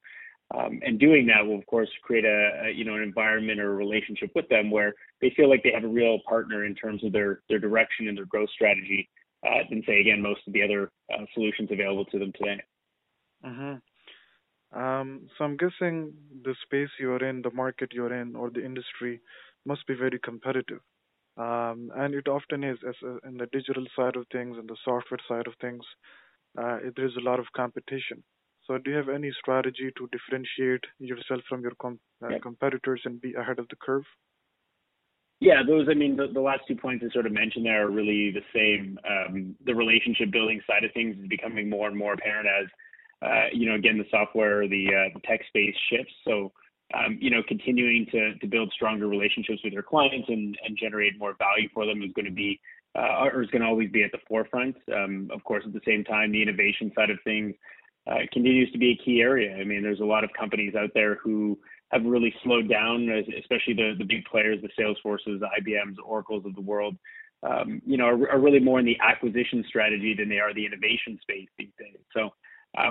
Um, 0.57 0.81
and 0.85 1.01
doing 1.01 1.27
that 1.27 1.45
will, 1.45 1.59
of 1.59 1.67
course, 1.67 1.89
create 2.03 2.25
a, 2.25 2.67
a, 2.67 2.71
you 2.71 2.85
know 2.85 2.95
an 2.95 3.03
environment 3.03 3.59
or 3.59 3.73
a 3.73 3.77
relationship 3.77 4.31
with 4.37 4.49
them 4.49 4.71
where 4.71 4.95
they 5.21 5.33
feel 5.37 5.49
like 5.51 5.63
they 5.65 5.73
have 5.73 5.83
a 5.83 5.89
real 5.89 6.21
partner 6.29 6.65
in 6.65 6.75
terms 6.75 7.03
of 7.03 7.13
their 7.13 7.41
their 7.49 7.59
direction 7.59 8.07
and 8.07 8.17
their 8.17 8.27
growth 8.27 8.51
strategy 8.51 9.09
uh, 9.45 9.63
than 9.71 9.83
say 9.87 10.01
again 10.01 10.23
most 10.23 10.41
of 10.47 10.53
the 10.53 10.63
other 10.63 10.93
uh, 11.13 11.25
solutions 11.35 11.69
available 11.73 12.05
to 12.07 12.21
them 12.21 12.33
today. 12.39 12.63
Mm-hmm. 13.45 14.79
Um, 14.79 15.23
so 15.37 15.45
I'm 15.45 15.57
guessing 15.57 16.13
the 16.45 16.55
space 16.65 16.91
you're 17.01 17.25
in, 17.25 17.43
the 17.43 17.51
market 17.51 17.91
you're 17.93 18.15
in, 18.15 18.37
or 18.37 18.51
the 18.51 18.65
industry 18.65 19.21
must 19.65 19.85
be 19.89 19.95
very 19.95 20.21
competitive. 20.23 20.81
Um, 21.37 21.91
and 21.95 22.15
it 22.15 22.29
often 22.29 22.65
is 22.65 22.79
as 22.89 22.95
a, 23.03 23.29
in 23.29 23.37
the 23.37 23.47
digital 23.53 23.85
side 23.95 24.17
of 24.17 24.27
things 24.33 24.57
and 24.59 24.69
the 24.69 24.77
software 24.85 25.21
side 25.29 25.47
of 25.47 25.55
things. 25.61 25.83
Uh, 26.57 26.79
there's 26.97 27.17
a 27.17 27.25
lot 27.25 27.39
of 27.39 27.47
competition. 27.55 28.23
So, 28.67 28.79
do 28.79 28.91
you 28.91 28.97
have 28.97 29.09
any 29.09 29.31
strategy 29.39 29.93
to 29.97 30.09
differentiate 30.11 30.85
yourself 30.99 31.43
from 31.49 31.61
your 31.61 31.75
com- 31.81 32.01
uh, 32.25 32.39
competitors 32.43 33.03
and 33.05 33.21
be 33.21 33.35
ahead 33.35 33.59
of 33.59 33.69
the 33.69 33.77
curve? 33.77 34.05
Yeah, 35.41 35.63
those. 35.67 35.87
I 35.91 35.95
mean, 35.95 36.17
the, 36.17 36.29
the 36.33 36.41
last 36.41 36.63
two 36.67 36.75
points 36.75 37.05
I 37.07 37.13
sort 37.13 37.27
of 37.27 37.33
mentioned 37.33 37.67
there 37.67 37.87
are 37.87 37.91
really 37.91 38.33
the 38.33 38.41
same. 38.55 38.99
Um, 39.09 39.55
the 39.65 39.75
relationship 39.75 40.33
building 40.33 40.61
side 40.67 40.83
of 40.83 40.93
things 40.93 41.17
is 41.19 41.29
becoming 41.29 41.69
more 41.69 41.89
and 41.89 41.97
more 41.97 42.15
apparent 42.15 42.49
as, 42.49 42.67
uh, 43.23 43.47
you 43.53 43.69
know, 43.69 43.75
again, 43.75 43.99
the 43.99 44.07
software, 44.11 44.67
the, 44.67 44.87
uh, 44.89 45.15
the 45.15 45.21
tech 45.27 45.41
space 45.47 45.75
shifts. 45.91 46.15
So, 46.27 46.53
um, 46.95 47.19
you 47.21 47.31
know, 47.31 47.43
continuing 47.49 48.07
to, 48.13 48.35
to 48.39 48.47
build 48.47 48.73
stronger 48.73 49.09
relationships 49.09 49.61
with 49.65 49.73
their 49.73 49.83
clients 49.83 50.29
and, 50.29 50.57
and 50.65 50.79
generate 50.79 51.19
more 51.19 51.35
value 51.39 51.69
for 51.75 51.85
them 51.85 52.03
is 52.03 52.13
going 52.15 52.27
to 52.27 52.33
be, 52.33 52.61
uh, 52.97 53.29
or 53.33 53.43
is 53.43 53.51
going 53.51 53.63
to 53.63 53.69
always 53.69 53.91
be 53.91 54.05
at 54.05 54.13
the 54.13 54.19
forefront. 54.29 54.77
Um, 54.95 55.29
of 55.33 55.43
course, 55.45 55.65
at 55.67 55.73
the 55.73 55.81
same 55.85 56.05
time, 56.05 56.31
the 56.31 56.43
innovation 56.43 56.93
side 56.95 57.11
of 57.11 57.19
things 57.25 57.55
uh, 58.07 58.21
continues 58.33 58.71
to 58.71 58.79
be 58.79 58.93
a 58.93 59.05
key 59.05 59.21
area. 59.21 59.57
I 59.57 59.65
mean, 59.65 59.83
there's 59.83 60.01
a 60.01 60.05
lot 60.05 60.23
of 60.23 60.31
companies 60.39 60.75
out 60.77 60.91
there 60.95 61.17
who 61.17 61.59
have 61.91 62.05
really 62.05 62.35
slowed 62.45 62.69
down, 62.69 63.09
especially 63.39 63.75
the, 63.75 63.95
the 63.99 64.05
big 64.05 64.25
players, 64.25 64.59
the 64.63 64.69
Salesforces, 64.81 65.41
the 65.41 65.49
IBMs, 65.61 65.97
Oracles 66.05 66.45
of 66.47 66.55
the 66.55 66.61
world. 66.61 66.97
Um, 67.43 67.83
you 67.85 67.97
know, 67.97 68.07
are, 68.07 68.31
are, 68.31 68.41
really 68.41 68.61
more 68.61 68.79
in 68.81 68.87
the 68.87 68.97
acquisition 69.01 69.63
strategy 69.69 70.15
than 70.19 70.29
they 70.29 70.39
are 70.39 70.55
the 70.55 70.65
innovation 70.65 71.19
space 71.21 71.49
these 71.59 71.71
days. 71.79 71.99
So 72.15 72.31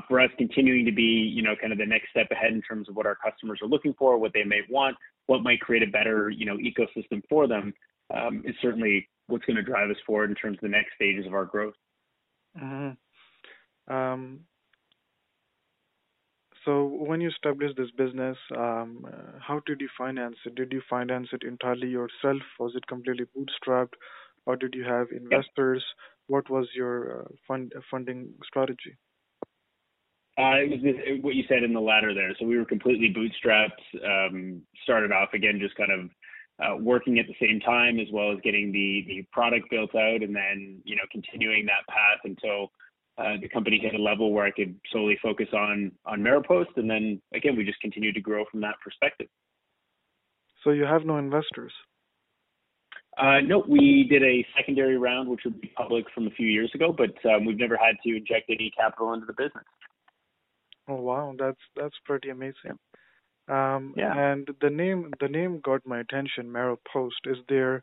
for 0.08 0.20
us 0.20 0.30
continuing 0.38 0.86
to 0.86 0.92
be, 0.92 1.04
you 1.04 1.42
know, 1.42 1.56
kind 1.60 1.72
of 1.72 1.80
the 1.80 1.86
next 1.86 2.10
step 2.10 2.28
ahead 2.32 2.54
in 2.54 2.62
terms 2.62 2.90
of 2.90 2.96
what 2.96 3.06
our 3.06 3.16
customers 3.16 3.60
are 3.62 3.68
looking 3.68 3.94
for, 3.98 4.18
what 4.18 4.34
they 4.34 4.44
may 4.44 4.62
want, 4.70 4.96
what 5.28 5.44
might 5.44 5.60
create 5.60 5.84
a 5.84 5.92
better, 5.92 6.30
you 6.30 6.46
know, 6.46 6.58
ecosystem 6.58 7.22
for 7.30 7.48
them, 7.48 7.74
um, 8.14 8.44
is 8.46 8.56
certainly 8.62 9.08
what's 9.28 9.46
going 9.46 9.56
to 9.58 9.64
drive 9.64 9.90
us 9.90 9.98
forward 10.06 10.30
in 10.30 10.36
terms 10.36 10.58
of 10.58 10.62
the 10.62 10.70
next 10.70 10.94
stages 10.96 11.26
of 11.26 11.34
our 11.34 11.46
growth. 11.46 11.74
Mm-hmm. 12.62 13.94
Um, 13.94 14.42
so 16.66 16.86
when 16.86 17.22
you 17.22 17.30
established 17.30 17.78
this 17.78 17.92
business, 17.92 18.38
um, 18.58 19.06
uh, 19.08 19.40
how 19.40 19.62
did 19.68 19.82
you 19.82 19.90
finance 19.96 20.36
it? 20.46 20.56
Did 20.56 20.72
you 20.74 20.82
finance 20.90 21.28
it 21.32 21.44
entirely 21.44 21.88
yourself? 21.88 22.42
Was 22.60 22.74
it 22.76 22.88
completely 22.88 23.26
bootstrapped, 23.38 23.94
or 24.48 24.56
did 24.56 24.74
you 24.74 24.84
have 24.84 25.08
investors? 25.12 25.84
What 26.28 26.50
was 26.50 26.68
your 26.76 27.22
uh, 27.22 27.26
fund 27.48 27.72
funding 27.92 28.34
strategy? 28.44 28.98
Uh, 30.38 30.60
it 30.60 30.70
was 30.70 31.20
what 31.22 31.36
you 31.36 31.44
said 31.48 31.64
in 31.64 31.74
the 31.74 31.80
latter 31.80 32.14
there. 32.14 32.36
So 32.38 32.46
we 32.46 32.58
were 32.58 32.66
completely 32.66 33.14
bootstrapped. 33.14 33.80
Um, 34.04 34.62
started 34.84 35.12
off 35.12 35.30
again, 35.34 35.60
just 35.62 35.76
kind 35.76 35.92
of 35.92 36.10
uh, 36.60 36.78
working 36.78 37.20
at 37.20 37.26
the 37.28 37.36
same 37.40 37.60
time, 37.62 38.00
as 38.00 38.08
well 38.12 38.32
as 38.32 38.40
getting 38.44 38.72
the 38.72 39.06
the 39.08 39.26
product 39.32 39.70
built 39.70 39.96
out, 39.96 40.24
and 40.24 40.36
then 40.36 40.82
you 40.84 40.96
know 40.96 41.04
continuing 41.12 41.66
that 41.66 41.88
path 41.88 42.20
until 42.26 42.72
uh, 43.18 43.40
the 43.42 43.48
company 43.48 43.80
hit 43.82 43.94
a 43.94 44.02
level 44.02 44.34
where 44.34 44.46
I 44.46 44.52
could 44.52 44.76
solely 44.92 45.18
focus 45.22 45.48
on 45.54 45.92
on 46.06 46.20
Maropost, 46.20 46.76
and 46.76 46.90
then 46.90 47.22
again 47.34 47.56
we 47.56 47.64
just 47.64 47.80
continued 47.80 48.16
to 48.16 48.22
grow 48.22 48.44
from 48.52 48.60
that 48.62 48.76
perspective. 48.84 49.28
So 50.64 50.72
you 50.72 50.84
have 50.84 51.06
no 51.06 51.18
investors. 51.18 51.72
Uh, 53.18 53.40
no, 53.40 53.64
we 53.68 54.06
did 54.10 54.24
a 54.24 54.46
secondary 54.58 54.98
round, 54.98 55.30
which 55.30 55.42
would 55.46 55.62
be 55.62 55.72
public 55.78 56.06
from 56.14 56.28
a 56.28 56.32
few 56.32 56.48
years 56.48 56.70
ago, 56.76 56.94
but 56.96 57.14
um, 57.30 57.46
we've 57.46 57.58
never 57.58 57.78
had 57.78 57.96
to 58.04 58.18
inject 58.18 58.50
any 58.50 58.72
capital 58.78 59.14
into 59.14 59.26
the 59.26 59.34
business. 59.34 59.64
Oh 60.88 61.02
wow, 61.02 61.34
that's 61.38 61.62
that's 61.76 61.96
pretty 62.06 62.30
amazing. 62.30 62.78
Um, 63.48 63.94
yeah. 63.96 64.14
And 64.16 64.50
the 64.62 64.70
name 64.70 65.14
the 65.20 65.28
name 65.28 65.62
got 65.64 65.86
my 65.86 66.00
attention. 66.00 66.52
Marrow 66.52 66.80
Post. 66.92 67.18
Is 67.26 67.38
there? 67.50 67.82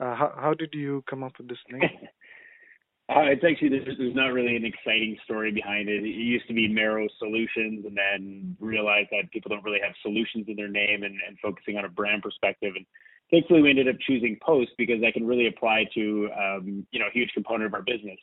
Uh, 0.00 0.14
how 0.14 0.32
how 0.36 0.54
did 0.54 0.70
you 0.72 1.04
come 1.08 1.22
up 1.22 1.32
with 1.38 1.48
this 1.48 1.58
name? 1.70 1.82
uh, 3.08 3.30
it's 3.30 3.44
actually 3.48 3.68
there's, 3.68 3.96
there's 3.98 4.14
not 4.14 4.32
really 4.32 4.56
an 4.56 4.64
exciting 4.64 5.16
story 5.24 5.52
behind 5.52 5.88
it. 5.88 6.02
It 6.02 6.08
used 6.08 6.48
to 6.48 6.54
be 6.54 6.72
Maro 6.72 7.06
Solutions, 7.18 7.84
and 7.86 7.96
then 7.96 8.56
realized 8.60 9.08
that 9.10 9.30
people 9.32 9.50
don't 9.50 9.64
really 9.64 9.80
have 9.82 9.94
solutions 10.02 10.46
in 10.48 10.56
their 10.56 10.68
name, 10.68 11.04
and, 11.04 11.14
and 11.26 11.38
focusing 11.40 11.76
on 11.76 11.84
a 11.84 11.88
brand 11.88 12.22
perspective. 12.22 12.72
And 12.76 12.86
thankfully, 13.30 13.62
we 13.62 13.70
ended 13.70 13.88
up 13.88 13.96
choosing 14.06 14.36
Post 14.44 14.72
because 14.78 15.00
that 15.00 15.14
can 15.14 15.26
really 15.26 15.46
apply 15.46 15.86
to 15.94 16.28
um, 16.36 16.86
you 16.90 16.98
know 16.98 17.06
a 17.06 17.12
huge 17.12 17.30
component 17.34 17.66
of 17.66 17.74
our 17.74 17.82
business, 17.82 18.18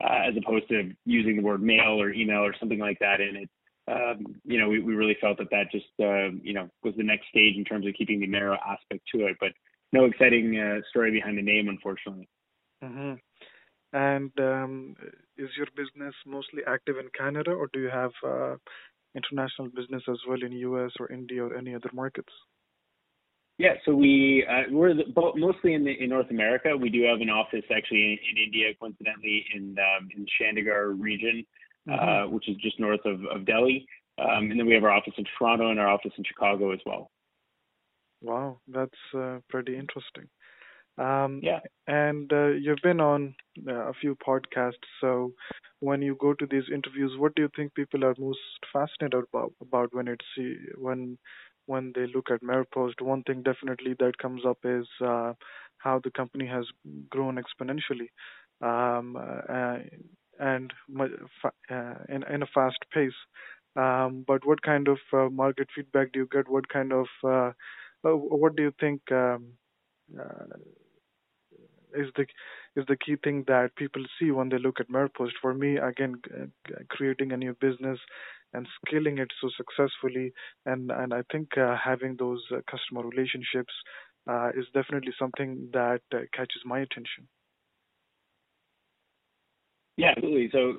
uh, 0.00 0.28
as 0.28 0.34
opposed 0.36 0.68
to 0.68 0.92
using 1.04 1.36
the 1.36 1.42
word 1.42 1.62
mail 1.62 2.00
or 2.00 2.12
email 2.12 2.44
or 2.44 2.54
something 2.60 2.78
like 2.78 3.00
that 3.00 3.20
in 3.20 3.34
it 3.34 3.50
um, 3.88 4.36
you 4.44 4.58
know, 4.58 4.68
we, 4.68 4.80
we 4.80 4.94
really 4.94 5.16
felt 5.20 5.38
that 5.38 5.50
that 5.50 5.70
just, 5.70 5.86
uh, 6.00 6.30
you 6.42 6.52
know, 6.52 6.68
was 6.82 6.94
the 6.96 7.04
next 7.04 7.28
stage 7.28 7.56
in 7.56 7.64
terms 7.64 7.86
of 7.86 7.94
keeping 7.94 8.20
the 8.20 8.26
Maro 8.26 8.56
aspect 8.66 9.02
to 9.14 9.26
it. 9.26 9.36
But 9.38 9.52
no 9.92 10.04
exciting 10.04 10.58
uh, 10.58 10.80
story 10.90 11.12
behind 11.12 11.38
the 11.38 11.42
name, 11.42 11.68
unfortunately. 11.68 12.28
Mm-hmm. 12.82 13.14
And 13.92 14.32
um, 14.38 14.96
is 15.38 15.48
your 15.56 15.68
business 15.76 16.14
mostly 16.26 16.62
active 16.66 16.96
in 16.98 17.08
Canada, 17.16 17.52
or 17.52 17.68
do 17.72 17.80
you 17.80 17.90
have 17.90 18.10
uh, 18.26 18.56
international 19.14 19.68
business 19.68 20.02
as 20.10 20.18
well 20.28 20.42
in 20.42 20.52
US 20.52 20.90
or 20.98 21.10
India 21.10 21.44
or 21.44 21.56
any 21.56 21.74
other 21.74 21.90
markets? 21.92 22.32
Yeah, 23.58 23.74
so 23.86 23.94
we 23.94 24.44
uh, 24.46 24.70
we're 24.70 24.92
the, 24.92 25.04
mostly 25.34 25.72
in 25.72 25.84
the, 25.84 25.92
in 25.92 26.10
North 26.10 26.28
America. 26.28 26.76
We 26.76 26.90
do 26.90 27.04
have 27.04 27.22
an 27.22 27.30
office 27.30 27.64
actually 27.74 28.02
in, 28.02 28.18
in 28.30 28.44
India, 28.44 28.66
coincidentally 28.78 29.46
in 29.54 29.76
um, 29.78 30.08
in 30.14 30.26
Chandigarh 30.38 30.94
region, 31.00 31.46
mm-hmm. 31.88 32.26
uh, 32.26 32.28
which 32.28 32.48
is 32.48 32.56
just 32.56 32.80
north 32.80 33.04
of, 33.04 33.20
of 33.26 33.46
Delhi. 33.46 33.86
Um, 34.18 34.50
and 34.50 34.58
then 34.58 34.66
we 34.66 34.74
have 34.74 34.84
our 34.84 34.90
office 34.90 35.12
in 35.18 35.24
Toronto 35.38 35.70
and 35.70 35.78
our 35.78 35.88
office 35.88 36.12
in 36.16 36.24
Chicago 36.24 36.72
as 36.72 36.80
well. 36.86 37.10
Wow, 38.22 38.60
that's 38.66 38.92
uh, 39.14 39.38
pretty 39.48 39.76
interesting. 39.76 40.28
Um, 40.98 41.40
yeah. 41.42 41.60
And 41.86 42.32
uh, 42.32 42.48
you've 42.48 42.82
been 42.82 43.00
on 43.00 43.34
uh, 43.68 43.90
a 43.90 43.92
few 43.92 44.16
podcasts. 44.16 44.72
So 45.00 45.32
when 45.80 46.00
you 46.00 46.16
go 46.18 46.32
to 46.34 46.46
these 46.46 46.64
interviews, 46.72 47.12
what 47.18 47.34
do 47.34 47.42
you 47.42 47.50
think 47.54 47.74
people 47.74 48.04
are 48.04 48.14
most 48.18 48.38
fascinated 48.72 49.24
about, 49.28 49.52
about 49.60 49.94
when 49.94 50.08
it's 50.08 50.24
when 50.76 51.18
when 51.66 51.92
they 51.94 52.06
look 52.14 52.30
at 52.30 52.42
Maropost? 52.42 53.02
One 53.02 53.22
thing 53.24 53.42
definitely 53.42 53.94
that 53.98 54.18
comes 54.18 54.42
up 54.46 54.58
is 54.64 54.86
uh, 55.04 55.34
how 55.78 56.00
the 56.02 56.10
company 56.10 56.46
has 56.46 56.64
grown 57.10 57.36
exponentially. 57.36 58.08
Um, 58.62 59.16
uh, 59.16 59.78
and 60.38 60.72
uh, 60.98 61.94
in, 62.08 62.22
in 62.24 62.42
a 62.42 62.46
fast 62.54 62.78
pace. 62.92 63.12
Um, 63.76 64.24
but 64.26 64.46
what 64.46 64.62
kind 64.62 64.88
of 64.88 64.98
uh, 65.12 65.28
market 65.28 65.68
feedback 65.74 66.12
do 66.12 66.20
you 66.20 66.28
get? 66.32 66.48
What 66.48 66.68
kind 66.68 66.92
of 66.92 67.06
uh, 67.26 67.52
what 68.02 68.56
do 68.56 68.62
you 68.62 68.72
think 68.80 69.00
um, 69.12 69.52
is 71.94 72.08
the 72.16 72.26
is 72.76 72.84
the 72.88 72.96
key 72.96 73.16
thing 73.22 73.44
that 73.48 73.74
people 73.76 74.04
see 74.18 74.30
when 74.30 74.48
they 74.48 74.58
look 74.58 74.80
at 74.80 74.88
Maropost? 74.90 75.32
For 75.40 75.54
me, 75.54 75.76
again, 75.76 76.16
creating 76.90 77.32
a 77.32 77.36
new 77.36 77.54
business 77.60 77.98
and 78.52 78.66
scaling 78.86 79.18
it 79.18 79.28
so 79.40 79.48
successfully, 79.56 80.32
and 80.64 80.90
and 80.90 81.12
I 81.14 81.22
think 81.32 81.56
uh, 81.56 81.76
having 81.82 82.16
those 82.16 82.42
uh, 82.52 82.60
customer 82.70 83.02
relationships 83.08 83.74
uh, 84.28 84.50
is 84.56 84.66
definitely 84.74 85.12
something 85.18 85.70
that 85.72 86.02
catches 86.32 86.62
my 86.64 86.80
attention. 86.80 87.28
Yeah, 89.96 90.12
absolutely. 90.16 90.50
So 90.52 90.76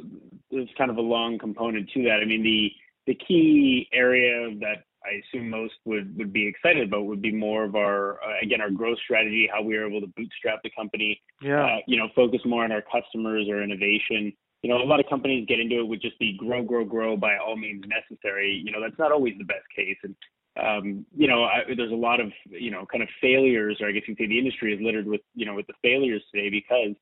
there's 0.52 0.70
kind 0.78 0.92
of 0.92 0.98
a 0.98 1.02
long 1.02 1.38
component 1.40 1.90
to 1.92 2.04
that. 2.04 2.20
I 2.22 2.26
mean, 2.26 2.44
the 2.44 2.72
the 3.08 3.16
key 3.16 3.88
area 3.94 4.54
that 4.60 4.84
I 5.04 5.22
assume 5.24 5.50
most 5.50 5.74
would 5.86 6.18
would 6.18 6.34
be 6.34 6.48
excited 6.48 6.88
about 6.88 7.06
would 7.06 7.22
be 7.22 7.32
more 7.32 7.64
of 7.64 7.76
our 7.76 8.22
uh, 8.24 8.40
again 8.42 8.62
our 8.62 8.70
growth 8.70 8.98
strategy, 9.04 9.50
how 9.52 9.62
we 9.62 9.76
are 9.78 9.88
able 9.88 10.02
to 10.02 10.08
bootstrap 10.08 10.62
the 10.64 10.72
company. 10.76 11.22
Yeah. 11.42 11.66
Uh, 11.66 11.78
you 11.88 11.98
know, 11.98 12.10
focus 12.16 12.42
more 12.46 12.64
on 12.64 12.72
our 12.72 12.84
customers 12.84 13.48
or 13.50 13.64
innovation. 13.64 14.34
You 14.64 14.72
know, 14.72 14.82
a 14.82 14.86
lot 14.86 15.00
of 15.00 15.06
companies 15.08 15.46
get 15.48 15.60
into 15.60 15.80
it 15.80 15.88
with 15.88 16.02
just 16.02 16.16
the 16.20 16.34
grow, 16.38 16.64
grow, 16.64 16.84
grow 16.84 17.16
by 17.16 17.38
all 17.38 17.56
means 17.56 17.86
necessary. 17.88 18.62
You 18.66 18.72
know, 18.72 18.82
that's 18.82 18.98
not 18.98 19.12
always 19.12 19.36
the 19.38 19.46
best 19.46 19.66
case. 19.76 19.98
And 20.04 20.16
um, 20.60 21.06
you 21.16 21.28
know, 21.28 21.44
I, 21.44 21.62
there's 21.76 21.92
a 21.92 21.96
lot 21.96 22.20
of 22.20 22.32
you 22.50 22.72
know 22.72 22.86
kind 22.92 23.04
of 23.04 23.10
failures, 23.22 23.78
or 23.80 23.88
I 23.88 23.92
guess 23.92 24.04
you 24.08 24.16
could 24.16 24.24
say 24.24 24.28
the 24.28 24.40
industry 24.40 24.74
is 24.74 24.82
littered 24.82 25.08
with 25.08 25.22
you 25.36 25.46
know 25.46 25.56
with 25.56 25.68
the 25.68 25.74
failures 25.82 26.24
today 26.34 26.50
because 26.50 26.96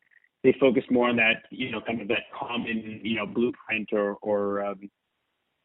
they 0.46 0.56
focus 0.60 0.84
more 0.92 1.10
on 1.10 1.16
that, 1.16 1.44
you 1.50 1.72
know, 1.72 1.82
kind 1.82 2.02
of 2.02 2.08
that 2.08 2.32
common, 2.38 3.02
you 3.04 3.16
know, 3.16 3.26
blueprint 3.26 3.90
or 3.92 4.16
or 4.22 4.64
um, 4.64 4.90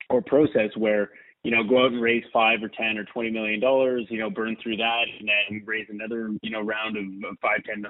or 0.09 0.23
process 0.23 0.71
where 0.77 1.11
you 1.45 1.51
know 1.51 1.63
go 1.63 1.85
out 1.85 1.93
and 1.93 2.01
raise 2.01 2.25
five 2.33 2.63
or 2.63 2.69
ten 2.69 2.97
or 2.97 3.05
twenty 3.05 3.31
million 3.31 3.61
dollars, 3.61 4.07
you 4.09 4.19
know, 4.19 4.31
burn 4.31 4.57
through 4.63 4.79
that, 4.79 5.05
and 5.19 5.29
then 5.29 5.63
raise 5.67 5.87
another, 5.91 6.31
you 6.43 6.51
know, 6.51 6.63
round 6.63 6.97
of, 6.97 7.05
five, 7.43 7.63
ten, 7.65 7.85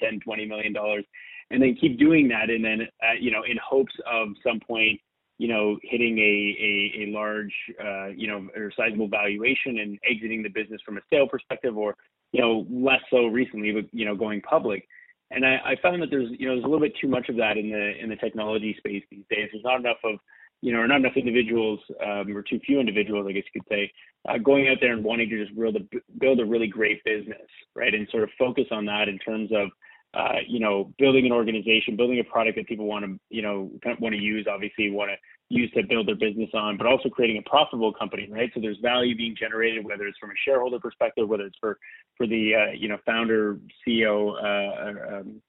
ten, 0.00 0.18
twenty 0.20 0.46
million 0.46 0.72
dollars, 0.72 1.04
and 1.50 1.62
then 1.62 1.76
keep 1.78 1.98
doing 1.98 2.26
that, 2.28 2.48
and 2.48 2.64
then 2.64 2.88
uh, 3.02 3.14
you 3.20 3.30
know, 3.30 3.42
in 3.42 3.58
hopes 3.62 3.94
of 4.10 4.28
some 4.42 4.60
point, 4.66 4.98
you 5.36 5.46
know, 5.46 5.78
hitting 5.82 6.18
a 6.18 6.22
a, 6.22 7.04
a 7.04 7.12
large, 7.12 7.52
uh, 7.84 8.06
you 8.08 8.28
know, 8.28 8.48
or 8.56 8.72
sizable 8.78 9.08
valuation 9.08 9.78
and 9.80 9.98
exiting 10.10 10.42
the 10.42 10.48
business 10.48 10.80
from 10.86 10.96
a 10.96 11.02
sale 11.12 11.28
perspective, 11.28 11.76
or 11.76 11.94
you 12.32 12.40
know, 12.40 12.66
less 12.70 13.00
so 13.10 13.26
recently, 13.26 13.72
but 13.72 13.84
you 13.92 14.06
know, 14.06 14.16
going 14.16 14.40
public 14.40 14.88
and 15.30 15.46
I, 15.46 15.56
I 15.64 15.76
found 15.82 16.02
that 16.02 16.10
there's 16.10 16.28
you 16.38 16.46
know 16.46 16.54
there's 16.54 16.64
a 16.64 16.68
little 16.68 16.86
bit 16.86 16.94
too 17.00 17.08
much 17.08 17.28
of 17.28 17.36
that 17.36 17.56
in 17.56 17.70
the 17.70 18.02
in 18.02 18.08
the 18.08 18.16
technology 18.16 18.74
space 18.78 19.04
these 19.10 19.24
days. 19.30 19.48
There's 19.52 19.64
not 19.64 19.80
enough 19.80 19.98
of 20.04 20.18
you 20.62 20.72
know, 20.72 20.80
or 20.80 20.88
not 20.88 21.00
enough 21.00 21.16
individuals, 21.16 21.80
um, 22.04 22.36
or 22.36 22.42
too 22.42 22.60
few 22.66 22.80
individuals, 22.80 23.26
I 23.28 23.32
guess 23.32 23.44
you 23.54 23.60
could 23.60 23.68
say, 23.68 23.90
uh, 24.28 24.38
going 24.38 24.68
out 24.68 24.76
there 24.80 24.92
and 24.92 25.02
wanting 25.02 25.30
to 25.30 25.44
just 25.44 25.58
build 25.58 25.76
a, 25.76 25.80
build 26.18 26.40
a 26.40 26.44
really 26.44 26.66
great 26.66 27.02
business, 27.04 27.48
right? 27.74 27.94
And 27.94 28.06
sort 28.10 28.24
of 28.24 28.30
focus 28.38 28.66
on 28.70 28.84
that 28.86 29.08
in 29.08 29.18
terms 29.18 29.50
of, 29.52 29.68
uh, 30.12 30.40
you 30.46 30.60
know, 30.60 30.92
building 30.98 31.24
an 31.24 31.32
organization, 31.32 31.96
building 31.96 32.20
a 32.20 32.24
product 32.24 32.56
that 32.56 32.66
people 32.66 32.86
want 32.86 33.04
to, 33.04 33.18
you 33.30 33.42
know, 33.42 33.70
kind 33.82 33.96
of 33.96 34.02
want 34.02 34.14
to 34.14 34.20
use, 34.20 34.46
obviously 34.50 34.90
want 34.90 35.10
to 35.10 35.16
use 35.50 35.70
to 35.72 35.82
build 35.82 36.06
their 36.06 36.14
business 36.14 36.48
on, 36.54 36.76
but 36.76 36.86
also 36.86 37.08
creating 37.08 37.42
a 37.44 37.48
profitable 37.48 37.92
company, 37.92 38.28
right? 38.30 38.50
So 38.54 38.60
there's 38.60 38.78
value 38.80 39.16
being 39.16 39.34
generated, 39.38 39.84
whether 39.84 40.06
it's 40.06 40.18
from 40.18 40.30
a 40.30 40.40
shareholder 40.44 40.78
perspective, 40.78 41.28
whether 41.28 41.44
it's 41.44 41.58
for, 41.60 41.76
for 42.16 42.26
the, 42.26 42.52
uh, 42.54 42.72
you 42.72 42.88
know, 42.88 42.98
founder, 43.04 43.58
CEO, 43.86 44.34
uh, 44.36 45.16
um, 45.16 45.42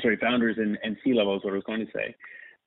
sorry, 0.00 0.16
founders 0.18 0.56
and, 0.58 0.78
and 0.84 0.96
C 1.02 1.14
level 1.14 1.36
is 1.36 1.42
what 1.44 1.52
I 1.52 1.56
was 1.56 1.64
going 1.64 1.84
to 1.84 1.92
say. 1.92 2.14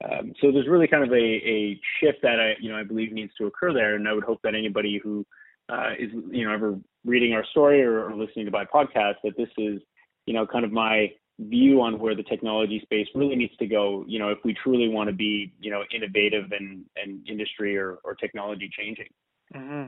Um, 0.03 0.33
so 0.41 0.51
there's 0.51 0.67
really 0.67 0.87
kind 0.87 1.03
of 1.03 1.11
a, 1.11 1.15
a 1.15 1.79
shift 1.99 2.19
that 2.23 2.39
I, 2.39 2.55
you 2.59 2.69
know, 2.69 2.77
I 2.77 2.83
believe 2.83 3.13
needs 3.13 3.33
to 3.37 3.45
occur 3.45 3.73
there, 3.73 3.95
and 3.95 4.07
I 4.07 4.13
would 4.13 4.23
hope 4.23 4.39
that 4.43 4.53
anybody 4.53 4.99
who 5.01 5.25
uh, 5.69 5.91
is, 5.97 6.09
you 6.31 6.45
know, 6.45 6.53
ever 6.53 6.77
reading 7.05 7.33
our 7.33 7.45
story 7.45 7.81
or, 7.81 8.09
or 8.09 8.15
listening 8.15 8.45
to 8.45 8.51
my 8.51 8.65
podcast, 8.65 9.15
that 9.23 9.37
this 9.37 9.49
is, 9.57 9.79
you 10.25 10.33
know, 10.33 10.45
kind 10.45 10.65
of 10.65 10.71
my 10.71 11.11
view 11.49 11.81
on 11.81 11.99
where 11.99 12.15
the 12.15 12.23
technology 12.23 12.79
space 12.83 13.07
really 13.15 13.35
needs 13.35 13.55
to 13.57 13.67
go. 13.67 14.05
You 14.07 14.19
know, 14.19 14.29
if 14.29 14.39
we 14.43 14.53
truly 14.53 14.89
want 14.89 15.09
to 15.09 15.15
be, 15.15 15.51
you 15.59 15.71
know, 15.71 15.83
innovative 15.93 16.51
and 16.51 16.85
and 16.95 17.27
industry 17.27 17.77
or 17.77 17.99
or 18.03 18.15
technology 18.15 18.69
changing. 18.77 19.09
Mm-hmm. 19.55 19.87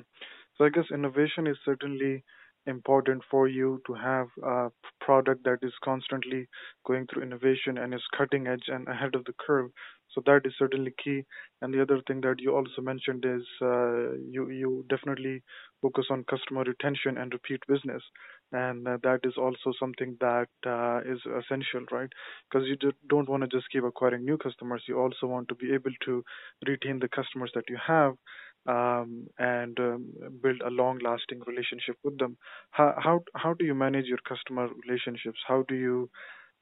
So 0.58 0.66
I 0.66 0.70
guess 0.70 0.86
innovation 0.94 1.48
is 1.48 1.58
certainly 1.66 2.24
important 2.66 3.22
for 3.30 3.48
you 3.48 3.82
to 3.88 3.94
have 3.94 4.28
a 4.44 4.70
product 5.02 5.44
that 5.44 5.60
is 5.62 5.74
constantly 5.84 6.48
going 6.86 7.08
through 7.08 7.24
innovation 7.24 7.78
and 7.78 7.94
is 7.94 8.02
cutting 8.18 8.48
edge 8.48 8.64
and 8.68 8.88
ahead 8.88 9.16
of 9.16 9.26
the 9.26 9.34
curve. 9.46 9.70
So 10.14 10.22
that 10.26 10.42
is 10.46 10.54
certainly 10.58 10.94
key. 11.04 11.24
And 11.62 11.74
the 11.74 11.82
other 11.82 12.02
thing 12.08 12.22
that 12.22 12.40
you 12.40 12.56
also 12.56 12.82
mentioned 12.82 13.26
is 13.26 13.44
uh, 13.62 14.14
you 14.30 14.50
you 14.50 14.86
definitely 14.90 15.42
focus 15.82 16.06
on 16.12 16.24
customer 16.30 16.64
retention 16.64 17.18
and 17.18 17.34
repeat 17.34 17.62
business, 17.68 18.04
and 18.52 18.88
uh, 18.88 18.98
that 19.04 19.22
is 19.24 19.34
also 19.38 19.74
something 19.80 20.18
that 20.20 20.50
uh, 20.66 21.00
is 21.06 21.20
essential, 21.26 21.86
right? 21.92 22.10
Because 22.50 22.68
you 22.68 22.78
don't 23.10 23.30
want 23.30 23.42
to 23.44 23.48
just 23.48 23.70
keep 23.72 23.84
acquiring 23.84 24.26
new 24.26 24.38
customers. 24.38 24.84
You 24.88 25.00
also 25.00 25.28
want 25.28 25.48
to 25.50 25.56
be 25.56 25.74
able 25.74 25.92
to 26.06 26.24
retain 26.68 27.00
the 27.00 27.08
customers 27.08 27.52
that 27.56 27.66
you 27.70 27.78
have 27.86 28.14
um, 28.66 29.28
and 29.40 29.80
um, 29.80 30.14
build 30.42 30.62
a 30.62 30.70
long-lasting 30.70 31.42
relationship 31.48 31.98
with 32.04 32.18
them. 32.20 32.38
How 32.72 32.94
how 32.98 33.24
how 33.36 33.54
do 33.54 33.66
you 33.66 33.76
manage 33.76 34.06
your 34.06 34.20
customer 34.28 34.70
relationships? 34.86 35.40
How 35.48 35.64
do 35.68 35.76
you 35.76 36.10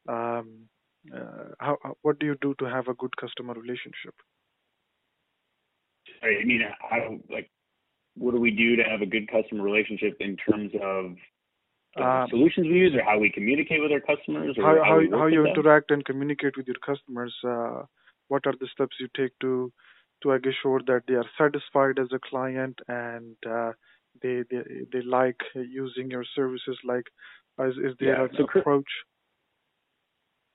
um, 0.07 0.67
uh, 1.13 1.53
how 1.59 1.77
what 2.01 2.19
do 2.19 2.25
you 2.25 2.38
do 2.41 2.55
to 2.59 2.65
have 2.65 2.88
a 2.88 2.93
good 2.93 3.15
customer 3.17 3.53
relationship? 3.53 4.15
I 6.23 6.43
mean, 6.45 6.61
how 6.79 7.17
like 7.29 7.50
what 8.15 8.33
do 8.33 8.39
we 8.39 8.51
do 8.51 8.75
to 8.75 8.83
have 8.83 9.01
a 9.01 9.05
good 9.05 9.29
customer 9.29 9.63
relationship 9.63 10.17
in 10.19 10.35
terms 10.38 10.71
of 10.81 11.15
uh, 11.98 12.27
solutions 12.29 12.67
we 12.67 12.75
use, 12.75 12.95
or 12.95 13.03
how 13.03 13.19
we 13.19 13.29
communicate 13.29 13.81
with 13.81 13.91
our 13.91 14.00
customers, 14.00 14.55
or 14.57 14.63
how 14.63 14.83
how, 14.83 15.01
how, 15.12 15.17
how 15.19 15.27
you 15.27 15.45
interact 15.45 15.91
and 15.91 16.05
communicate 16.05 16.55
with 16.57 16.67
your 16.67 16.77
customers? 16.86 17.33
Uh, 17.43 17.83
what 18.27 18.45
are 18.45 18.53
the 18.60 18.67
steps 18.74 18.95
you 19.00 19.07
take 19.15 19.38
to 19.39 19.71
to 20.24 20.31
ensure 20.31 20.81
that 20.88 21.01
they 21.07 21.15
are 21.15 21.25
satisfied 21.38 22.00
as 22.00 22.07
a 22.13 22.19
client 22.19 22.79
and 22.88 23.36
uh, 23.50 23.71
they, 24.21 24.43
they 24.50 24.62
they 24.91 25.01
like 25.01 25.41
using 25.55 26.10
your 26.10 26.24
services? 26.36 26.77
Like, 26.86 27.07
is, 27.60 27.75
is 27.77 27.95
there 28.00 28.17
yeah, 28.17 28.24
an 28.24 28.29
so 28.38 28.43
approach? 28.43 28.89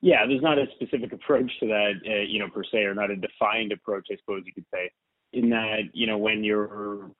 Yeah, 0.01 0.25
there's 0.27 0.41
not 0.41 0.59
a 0.59 0.65
specific 0.75 1.11
approach 1.11 1.51
to 1.59 1.67
that, 1.67 1.93
uh, 2.07 2.21
you 2.27 2.39
know, 2.39 2.49
per 2.49 2.63
se, 2.63 2.83
or 2.83 2.93
not 2.93 3.09
a 3.09 3.15
defined 3.15 3.71
approach, 3.71 4.07
I 4.11 4.17
suppose 4.17 4.43
you 4.45 4.53
could 4.53 4.65
say. 4.71 4.91
In 5.33 5.49
that, 5.49 5.89
you 5.93 6.07
know, 6.07 6.17
when 6.17 6.43
you're 6.43 7.11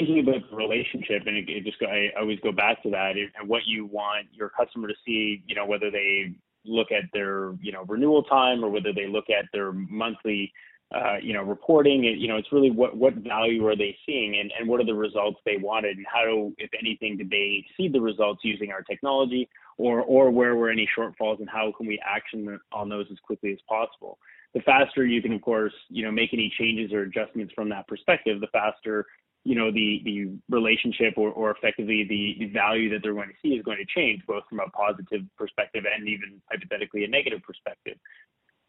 thinking 0.00 0.20
about 0.20 0.50
the 0.50 0.56
relationship, 0.56 1.22
and 1.26 1.36
it, 1.36 1.48
it 1.48 1.64
just 1.64 1.76
I 1.82 2.08
always 2.18 2.40
go 2.40 2.50
back 2.50 2.82
to 2.82 2.90
that, 2.90 3.12
and 3.16 3.48
what 3.48 3.62
you 3.66 3.86
want 3.86 4.26
your 4.32 4.48
customer 4.48 4.88
to 4.88 4.94
see, 5.06 5.42
you 5.46 5.54
know, 5.54 5.66
whether 5.66 5.90
they 5.90 6.34
look 6.64 6.88
at 6.90 7.04
their, 7.12 7.52
you 7.62 7.72
know, 7.72 7.84
renewal 7.86 8.22
time 8.24 8.64
or 8.64 8.68
whether 8.68 8.92
they 8.92 9.06
look 9.06 9.30
at 9.30 9.46
their 9.52 9.72
monthly 9.72 10.52
uh, 10.92 11.16
you 11.22 11.32
know, 11.32 11.42
reporting. 11.42 12.02
You 12.02 12.26
know, 12.26 12.36
it's 12.36 12.50
really 12.50 12.70
what 12.70 12.96
what 12.96 13.14
value 13.14 13.64
are 13.66 13.76
they 13.76 13.96
seeing, 14.04 14.36
and 14.40 14.50
and 14.58 14.68
what 14.68 14.80
are 14.80 14.84
the 14.84 14.94
results 14.94 15.38
they 15.44 15.56
wanted, 15.56 15.96
and 15.96 16.06
how, 16.12 16.52
if 16.58 16.70
anything, 16.78 17.16
did 17.16 17.30
they 17.30 17.64
see 17.76 17.88
the 17.88 18.00
results 18.00 18.40
using 18.42 18.72
our 18.72 18.82
technology, 18.82 19.48
or 19.78 20.00
or 20.02 20.30
where 20.30 20.56
were 20.56 20.68
any 20.68 20.88
shortfalls, 20.98 21.38
and 21.38 21.48
how 21.48 21.72
can 21.76 21.86
we 21.86 22.00
action 22.04 22.58
on 22.72 22.88
those 22.88 23.06
as 23.12 23.18
quickly 23.20 23.52
as 23.52 23.58
possible. 23.68 24.18
The 24.52 24.60
faster 24.62 25.06
you 25.06 25.22
can, 25.22 25.32
of 25.32 25.42
course, 25.42 25.72
you 25.90 26.04
know, 26.04 26.10
make 26.10 26.30
any 26.32 26.52
changes 26.58 26.92
or 26.92 27.02
adjustments 27.02 27.52
from 27.54 27.68
that 27.68 27.86
perspective, 27.86 28.40
the 28.40 28.48
faster 28.48 29.06
you 29.44 29.54
know 29.54 29.70
the 29.70 30.00
the 30.04 30.30
relationship 30.48 31.14
or, 31.16 31.30
or 31.30 31.50
effectively 31.50 32.04
the, 32.08 32.44
the 32.44 32.52
value 32.52 32.90
that 32.90 33.00
they're 33.02 33.14
going 33.14 33.28
to 33.28 33.34
see 33.42 33.54
is 33.54 33.64
going 33.64 33.78
to 33.78 34.00
change 34.00 34.22
both 34.26 34.42
from 34.48 34.60
a 34.60 34.68
positive 34.70 35.22
perspective 35.36 35.84
and 35.92 36.08
even 36.08 36.40
hypothetically 36.50 37.04
a 37.04 37.08
negative 37.08 37.40
perspective 37.42 37.96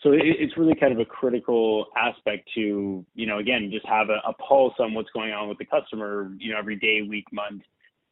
so 0.02 0.14
it, 0.14 0.22
it's 0.24 0.58
really 0.58 0.76
kind 0.76 0.94
of 0.94 1.00
a 1.00 1.06
critical 1.06 1.88
aspect 1.98 2.50
to 2.56 3.06
you 3.14 3.26
know 3.26 3.40
again 3.40 3.70
just 3.72 3.86
have 3.86 4.10
a, 4.10 4.22
a 4.28 4.34
pulse 4.34 4.74
on 4.80 4.94
what's 4.94 5.10
going 5.12 5.32
on 5.32 5.50
with 5.50 5.58
the 5.58 5.66
customer 5.66 6.32
you 6.38 6.52
know 6.52 6.60
every 6.60 6.78
day 6.78 7.02
week 7.08 7.26
month 7.32 7.62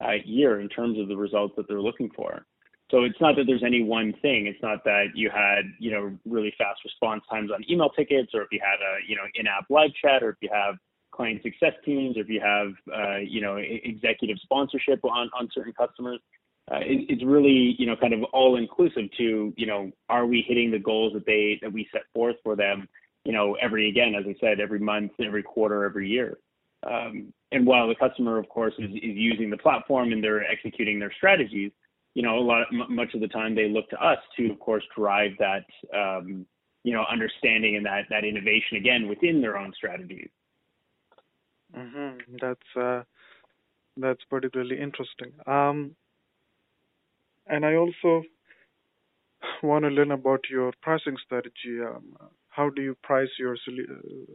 uh, 0.03 0.13
year 0.25 0.61
in 0.61 0.69
terms 0.69 0.99
of 0.99 1.07
the 1.07 1.15
results 1.15 1.53
that 1.57 1.67
they're 1.67 1.81
looking 1.81 2.09
for 2.15 2.45
so 2.91 3.03
it's 3.03 3.19
not 3.21 3.35
that 3.35 3.43
there's 3.45 3.63
any 3.63 3.83
one 3.83 4.13
thing. 4.21 4.47
It's 4.47 4.61
not 4.63 4.83
that 4.83 5.13
you 5.13 5.29
had, 5.29 5.61
you 5.77 5.91
know, 5.91 6.17
really 6.25 6.51
fast 6.57 6.83
response 6.83 7.21
times 7.29 7.51
on 7.53 7.63
email 7.69 7.89
tickets, 7.89 8.31
or 8.33 8.41
if 8.41 8.47
you 8.51 8.59
had 8.63 8.81
a, 8.81 8.97
you 9.07 9.15
know, 9.15 9.21
in-app 9.35 9.65
live 9.69 9.91
chat, 10.01 10.23
or 10.23 10.29
if 10.29 10.37
you 10.41 10.49
have 10.51 10.75
client 11.19 11.43
success 11.43 11.73
teams, 11.83 12.15
or 12.15 12.21
if 12.21 12.29
you 12.29 12.39
have, 12.39 12.71
uh, 12.95 13.17
you 13.17 13.41
know, 13.41 13.57
executive 13.57 14.37
sponsorship 14.41 15.03
on 15.03 15.29
on 15.37 15.49
certain 15.53 15.73
customers. 15.73 16.21
Uh, 16.71 16.77
it, 16.77 16.99
it's 17.09 17.25
really, 17.25 17.75
you 17.77 17.85
know, 17.85 17.95
kind 17.97 18.13
of 18.13 18.23
all 18.31 18.55
inclusive 18.55 19.05
to, 19.17 19.53
you 19.57 19.65
know, 19.65 19.91
are 20.07 20.25
we 20.25 20.45
hitting 20.47 20.71
the 20.71 20.79
goals 20.79 21.11
that 21.13 21.25
they 21.25 21.59
that 21.61 21.73
we 21.73 21.89
set 21.91 22.03
forth 22.13 22.37
for 22.41 22.55
them, 22.55 22.87
you 23.25 23.33
know, 23.33 23.57
every 23.61 23.89
again, 23.89 24.15
as 24.15 24.23
I 24.25 24.35
said, 24.39 24.61
every 24.61 24.79
month, 24.79 25.11
every 25.19 25.43
quarter, 25.43 25.83
every 25.83 26.07
year. 26.07 26.37
Um, 26.89 27.33
and 27.51 27.65
while 27.65 27.89
the 27.89 27.95
customer, 27.95 28.37
of 28.37 28.47
course, 28.47 28.73
is, 28.79 28.91
is 28.91 29.17
using 29.31 29.49
the 29.49 29.57
platform 29.57 30.13
and 30.13 30.23
they're 30.23 30.49
executing 30.49 30.99
their 30.99 31.11
strategies, 31.17 31.71
you 32.13 32.23
know, 32.23 32.39
a 32.39 32.45
lot, 32.51 32.67
m- 32.71 32.95
much 32.95 33.13
of 33.13 33.19
the 33.19 33.27
time 33.27 33.55
they 33.55 33.67
look 33.67 33.89
to 33.89 34.01
us 34.01 34.19
to, 34.37 34.49
of 34.49 34.59
course, 34.59 34.85
drive 34.95 35.31
that, 35.39 35.65
um, 35.93 36.45
you 36.85 36.93
know, 36.93 37.03
understanding 37.11 37.75
and 37.75 37.85
that 37.85 38.03
that 38.09 38.23
innovation 38.23 38.77
again 38.77 39.09
within 39.09 39.41
their 39.41 39.57
own 39.57 39.73
strategies. 39.75 40.29
Mm-hmm. 41.77 42.35
That's 42.41 42.75
uh, 42.75 43.03
that's 43.97 44.23
particularly 44.29 44.79
interesting. 44.79 45.33
Um, 45.45 45.95
and 47.47 47.65
I 47.65 47.75
also 47.75 48.23
want 49.63 49.85
to 49.85 49.89
learn 49.89 50.11
about 50.11 50.41
your 50.49 50.73
pricing 50.81 51.17
strategy. 51.25 51.79
Um, 51.85 52.15
how 52.49 52.69
do 52.69 52.81
you 52.81 52.95
price 53.03 53.29
your 53.37 53.55
solu- 53.55 54.27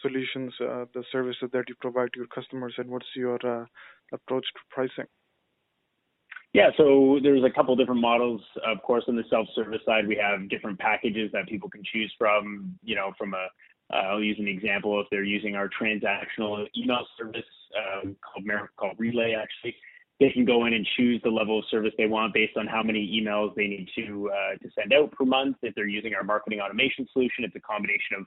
solutions, 0.00 0.52
uh, 0.60 0.86
the 0.94 1.04
services 1.12 1.50
that 1.52 1.64
you 1.68 1.74
provide 1.80 2.12
to 2.14 2.20
your 2.20 2.28
customers, 2.28 2.74
and 2.78 2.90
what's 2.90 3.06
your 3.14 3.38
uh, 3.44 3.66
approach 4.12 4.46
to 4.54 4.60
pricing? 4.70 5.06
Yeah, 6.52 6.70
so 6.76 7.20
there's 7.22 7.44
a 7.44 7.50
couple 7.50 7.76
different 7.76 8.00
models. 8.00 8.40
Of 8.66 8.82
course, 8.82 9.04
on 9.06 9.14
the 9.14 9.22
self-service 9.30 9.82
side, 9.86 10.08
we 10.08 10.16
have 10.16 10.48
different 10.48 10.80
packages 10.80 11.30
that 11.32 11.46
people 11.46 11.70
can 11.70 11.82
choose 11.92 12.12
from. 12.18 12.76
You 12.82 12.96
know, 12.96 13.12
from 13.16 13.34
a 13.34 13.46
uh, 13.92 13.96
I'll 13.96 14.22
use 14.22 14.38
an 14.38 14.48
example. 14.48 15.00
If 15.00 15.06
they're 15.10 15.24
using 15.24 15.56
our 15.56 15.68
transactional 15.68 16.66
email 16.76 17.06
service 17.18 17.42
um, 17.76 18.16
called 18.22 18.46
called 18.76 18.96
Relay, 18.98 19.34
actually, 19.34 19.74
they 20.20 20.30
can 20.30 20.44
go 20.44 20.66
in 20.66 20.74
and 20.74 20.86
choose 20.96 21.20
the 21.24 21.30
level 21.30 21.58
of 21.58 21.64
service 21.70 21.92
they 21.96 22.06
want 22.06 22.34
based 22.34 22.56
on 22.56 22.66
how 22.66 22.82
many 22.82 23.20
emails 23.20 23.54
they 23.54 23.66
need 23.66 23.88
to 23.96 24.30
uh, 24.30 24.56
to 24.62 24.68
send 24.78 24.92
out 24.92 25.10
per 25.12 25.24
month. 25.24 25.56
If 25.62 25.74
they're 25.74 25.88
using 25.88 26.14
our 26.14 26.22
marketing 26.22 26.60
automation 26.60 27.06
solution, 27.12 27.44
it's 27.44 27.56
a 27.56 27.60
combination 27.60 28.16
of 28.18 28.26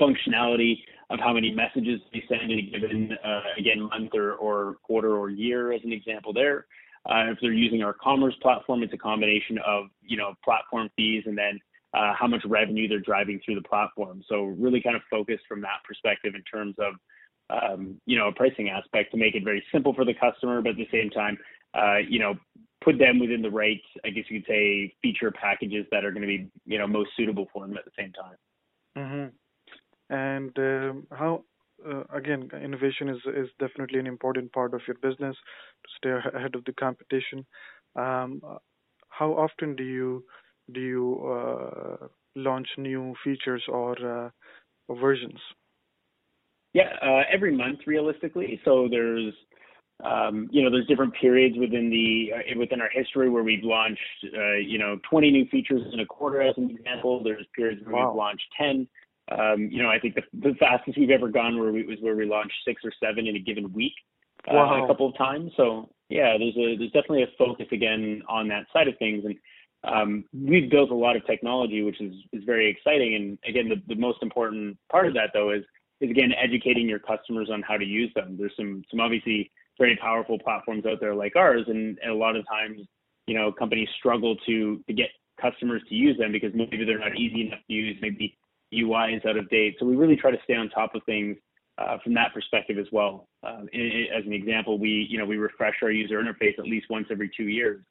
functionality 0.00 0.78
of 1.10 1.18
how 1.20 1.32
many 1.32 1.52
messages 1.52 2.00
they 2.12 2.22
send 2.28 2.50
in 2.50 2.58
a 2.58 2.62
given 2.62 3.18
uh, 3.24 3.40
again 3.58 3.82
month 3.82 4.10
or, 4.14 4.34
or 4.34 4.76
quarter 4.82 5.16
or 5.16 5.30
year, 5.30 5.72
as 5.72 5.80
an 5.84 5.92
example 5.92 6.32
there. 6.32 6.66
Uh, 7.08 7.30
if 7.30 7.38
they're 7.40 7.52
using 7.52 7.82
our 7.82 7.92
commerce 7.92 8.34
platform, 8.42 8.82
it's 8.82 8.92
a 8.92 8.98
combination 8.98 9.58
of 9.66 9.86
you 10.02 10.16
know 10.16 10.34
platform 10.44 10.88
fees 10.96 11.24
and 11.26 11.36
then 11.36 11.58
uh, 11.94 12.12
how 12.14 12.26
much 12.26 12.42
revenue 12.44 12.88
they're 12.88 13.00
driving 13.00 13.40
through 13.44 13.54
the 13.54 13.68
platform. 13.68 14.22
So 14.28 14.44
really 14.44 14.82
kind 14.82 14.96
of 14.96 15.02
focused 15.10 15.44
from 15.48 15.60
that 15.62 15.82
perspective 15.86 16.34
in 16.34 16.42
terms 16.42 16.74
of 16.78 16.94
um, 17.48 18.00
you 18.06 18.18
know 18.18 18.28
a 18.28 18.32
pricing 18.32 18.70
aspect 18.70 19.12
to 19.12 19.16
make 19.16 19.34
it 19.34 19.44
very 19.44 19.64
simple 19.72 19.94
for 19.94 20.04
the 20.04 20.14
customer, 20.14 20.60
but 20.62 20.70
at 20.70 20.76
the 20.76 20.88
same 20.92 21.10
time, 21.10 21.38
uh, 21.74 21.98
you 21.98 22.18
know 22.18 22.34
put 22.84 22.98
them 22.98 23.18
within 23.18 23.42
the 23.42 23.50
right, 23.50 23.80
I 24.04 24.10
guess 24.10 24.24
you 24.28 24.40
could 24.40 24.48
say, 24.48 24.94
feature 25.02 25.32
packages 25.32 25.86
that 25.90 26.04
are 26.04 26.10
going 26.10 26.22
to 26.22 26.26
be 26.26 26.48
you 26.64 26.78
know 26.78 26.86
most 26.86 27.10
suitable 27.16 27.46
for 27.52 27.66
them 27.66 27.76
at 27.76 27.84
the 27.84 27.90
same 27.98 28.12
time. 28.12 28.36
Mm-hmm. 28.98 30.14
And 30.14 30.58
um, 30.58 31.06
how 31.10 31.44
uh, 31.84 32.04
again, 32.12 32.48
innovation 32.62 33.08
is 33.08 33.20
is 33.26 33.48
definitely 33.58 33.98
an 33.98 34.06
important 34.06 34.52
part 34.52 34.74
of 34.74 34.80
your 34.86 34.96
business 35.02 35.36
to 35.84 35.90
stay 35.96 36.36
ahead 36.36 36.54
of 36.54 36.64
the 36.64 36.72
competition. 36.72 37.46
Um, 37.94 38.40
how 39.08 39.32
often 39.32 39.76
do 39.76 39.84
you 39.84 40.24
do 40.72 40.80
you 40.80 41.26
uh, 41.26 42.06
launch 42.34 42.68
new 42.76 43.14
features 43.24 43.62
or, 43.68 43.96
uh, 43.98 44.30
versions? 44.94 45.38
Yeah, 46.72 46.90
uh, 47.02 47.22
every 47.32 47.56
month 47.56 47.80
realistically. 47.86 48.60
So 48.64 48.86
there's 48.90 49.32
um, 50.04 50.46
you 50.50 50.62
know 50.62 50.70
there's 50.70 50.86
different 50.86 51.14
periods 51.14 51.56
within 51.58 51.88
the 51.88 52.32
uh, 52.34 52.58
within 52.58 52.82
our 52.82 52.90
history 52.92 53.30
where 53.30 53.42
we've 53.42 53.64
launched 53.64 54.00
uh, 54.24 54.56
you 54.56 54.78
know 54.78 54.98
20 55.08 55.30
new 55.30 55.46
features 55.46 55.80
in 55.92 56.00
a 56.00 56.06
quarter 56.06 56.42
as 56.42 56.54
an 56.58 56.70
example. 56.70 57.22
There's 57.24 57.46
periods 57.54 57.80
where 57.84 57.94
wow. 57.94 58.08
we've 58.08 58.16
launched 58.16 58.44
10. 58.60 58.86
Um, 59.32 59.68
you 59.72 59.82
know, 59.82 59.88
I 59.88 59.98
think 59.98 60.14
the, 60.14 60.22
the 60.34 60.54
fastest 60.60 60.98
we've 60.98 61.10
ever 61.10 61.28
gone 61.28 61.58
where 61.58 61.72
we, 61.72 61.82
was 61.82 61.96
where 62.00 62.14
we 62.14 62.26
launched 62.26 62.54
six 62.64 62.82
or 62.84 62.92
seven 63.02 63.26
in 63.26 63.36
a 63.36 63.40
given 63.40 63.72
week 63.72 63.94
uh, 64.48 64.54
wow. 64.54 64.84
a 64.84 64.86
couple 64.86 65.08
of 65.08 65.16
times. 65.16 65.50
So 65.56 65.88
yeah, 66.10 66.36
there's 66.38 66.56
a 66.56 66.76
there's 66.76 66.92
definitely 66.92 67.22
a 67.22 67.32
focus 67.38 67.66
again 67.72 68.22
on 68.28 68.48
that 68.48 68.66
side 68.72 68.88
of 68.88 68.98
things, 68.98 69.24
and 69.24 69.34
um, 69.86 70.24
we've 70.32 70.70
built 70.70 70.90
a 70.90 70.94
lot 70.94 71.16
of 71.16 71.26
technology, 71.26 71.82
which 71.82 72.00
is 72.00 72.14
is 72.32 72.44
very 72.44 72.68
exciting. 72.68 73.14
And 73.14 73.38
again, 73.48 73.68
the, 73.68 73.94
the 73.94 74.00
most 74.00 74.22
important 74.22 74.76
part 74.90 75.06
of 75.06 75.14
that 75.14 75.30
though 75.32 75.52
is 75.52 75.62
is 76.00 76.10
again 76.10 76.32
educating 76.32 76.88
your 76.88 76.98
customers 76.98 77.48
on 77.52 77.62
how 77.62 77.76
to 77.76 77.84
use 77.84 78.12
them. 78.14 78.36
There's 78.38 78.52
some 78.56 78.82
some 78.90 79.00
obviously 79.00 79.50
very 79.78 79.96
powerful 79.96 80.38
platforms 80.38 80.84
out 80.86 80.98
there 81.00 81.14
like 81.14 81.36
ours, 81.36 81.64
and, 81.68 81.98
and 82.02 82.10
a 82.10 82.14
lot 82.14 82.36
of 82.36 82.46
times, 82.48 82.80
you 83.26 83.34
know, 83.34 83.52
companies 83.52 83.88
struggle 83.98 84.36
to 84.46 84.82
to 84.86 84.92
get 84.92 85.08
customers 85.40 85.82
to 85.88 85.94
use 85.94 86.16
them 86.18 86.32
because 86.32 86.52
maybe 86.54 86.84
they're 86.84 86.98
not 86.98 87.16
easy 87.16 87.46
enough 87.46 87.60
to 87.66 87.72
use, 87.72 87.96
maybe 88.00 88.36
UI 88.72 89.14
is 89.14 89.22
out 89.28 89.36
of 89.36 89.48
date. 89.50 89.76
So 89.78 89.86
we 89.86 89.96
really 89.96 90.16
try 90.16 90.30
to 90.30 90.38
stay 90.44 90.54
on 90.54 90.68
top 90.70 90.94
of 90.94 91.02
things 91.04 91.36
uh, 91.78 91.98
from 92.02 92.14
that 92.14 92.32
perspective 92.32 92.78
as 92.78 92.86
well. 92.90 93.28
Um, 93.46 93.68
as 93.74 94.24
an 94.24 94.32
example, 94.32 94.78
we 94.78 95.06
you 95.08 95.18
know 95.18 95.24
we 95.24 95.36
refresh 95.36 95.76
our 95.82 95.90
user 95.90 96.20
interface 96.20 96.58
at 96.58 96.64
least 96.64 96.86
once 96.90 97.06
every 97.10 97.30
two 97.36 97.44
years, 97.48 97.82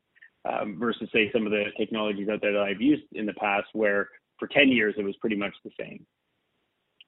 um, 0.48 0.78
versus 0.80 1.10
say 1.14 1.32
some 1.32 1.46
of 1.46 1.52
the 1.52 1.66
technologies 1.78 2.30
out 2.30 2.42
there 2.42 2.54
that 2.54 2.62
I've 2.62 2.82
used 2.82 3.04
in 3.14 3.26
the 3.26 3.34
past, 3.34 3.68
where 3.74 4.10
for 4.40 4.48
10 4.48 4.70
years 4.70 4.96
it 4.98 5.04
was 5.04 5.16
pretty 5.18 5.36
much 5.36 5.54
the 5.64 5.72
same. 5.80 6.06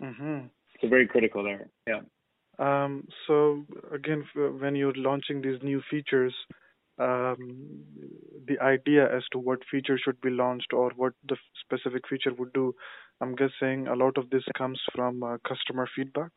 Mm-hmm. 0.01 0.47
So 0.81 0.87
very 0.87 1.07
critical 1.07 1.43
there. 1.43 1.69
Yeah. 1.87 2.01
Um, 2.59 3.07
so 3.27 3.65
again, 3.93 4.23
when 4.35 4.75
you're 4.75 4.93
launching 4.95 5.41
these 5.41 5.61
new 5.61 5.81
features, 5.89 6.33
um, 6.99 7.83
the 8.47 8.59
idea 8.59 9.05
as 9.15 9.23
to 9.31 9.37
what 9.37 9.59
feature 9.69 9.99
should 10.03 10.19
be 10.21 10.31
launched 10.31 10.73
or 10.73 10.91
what 10.95 11.13
the 11.27 11.37
specific 11.63 12.07
feature 12.09 12.33
would 12.37 12.53
do, 12.53 12.73
I'm 13.21 13.35
guessing 13.35 13.87
a 13.87 13.95
lot 13.95 14.17
of 14.17 14.29
this 14.29 14.43
comes 14.57 14.79
from 14.95 15.21
uh, 15.21 15.37
customer 15.47 15.87
feedback. 15.95 16.31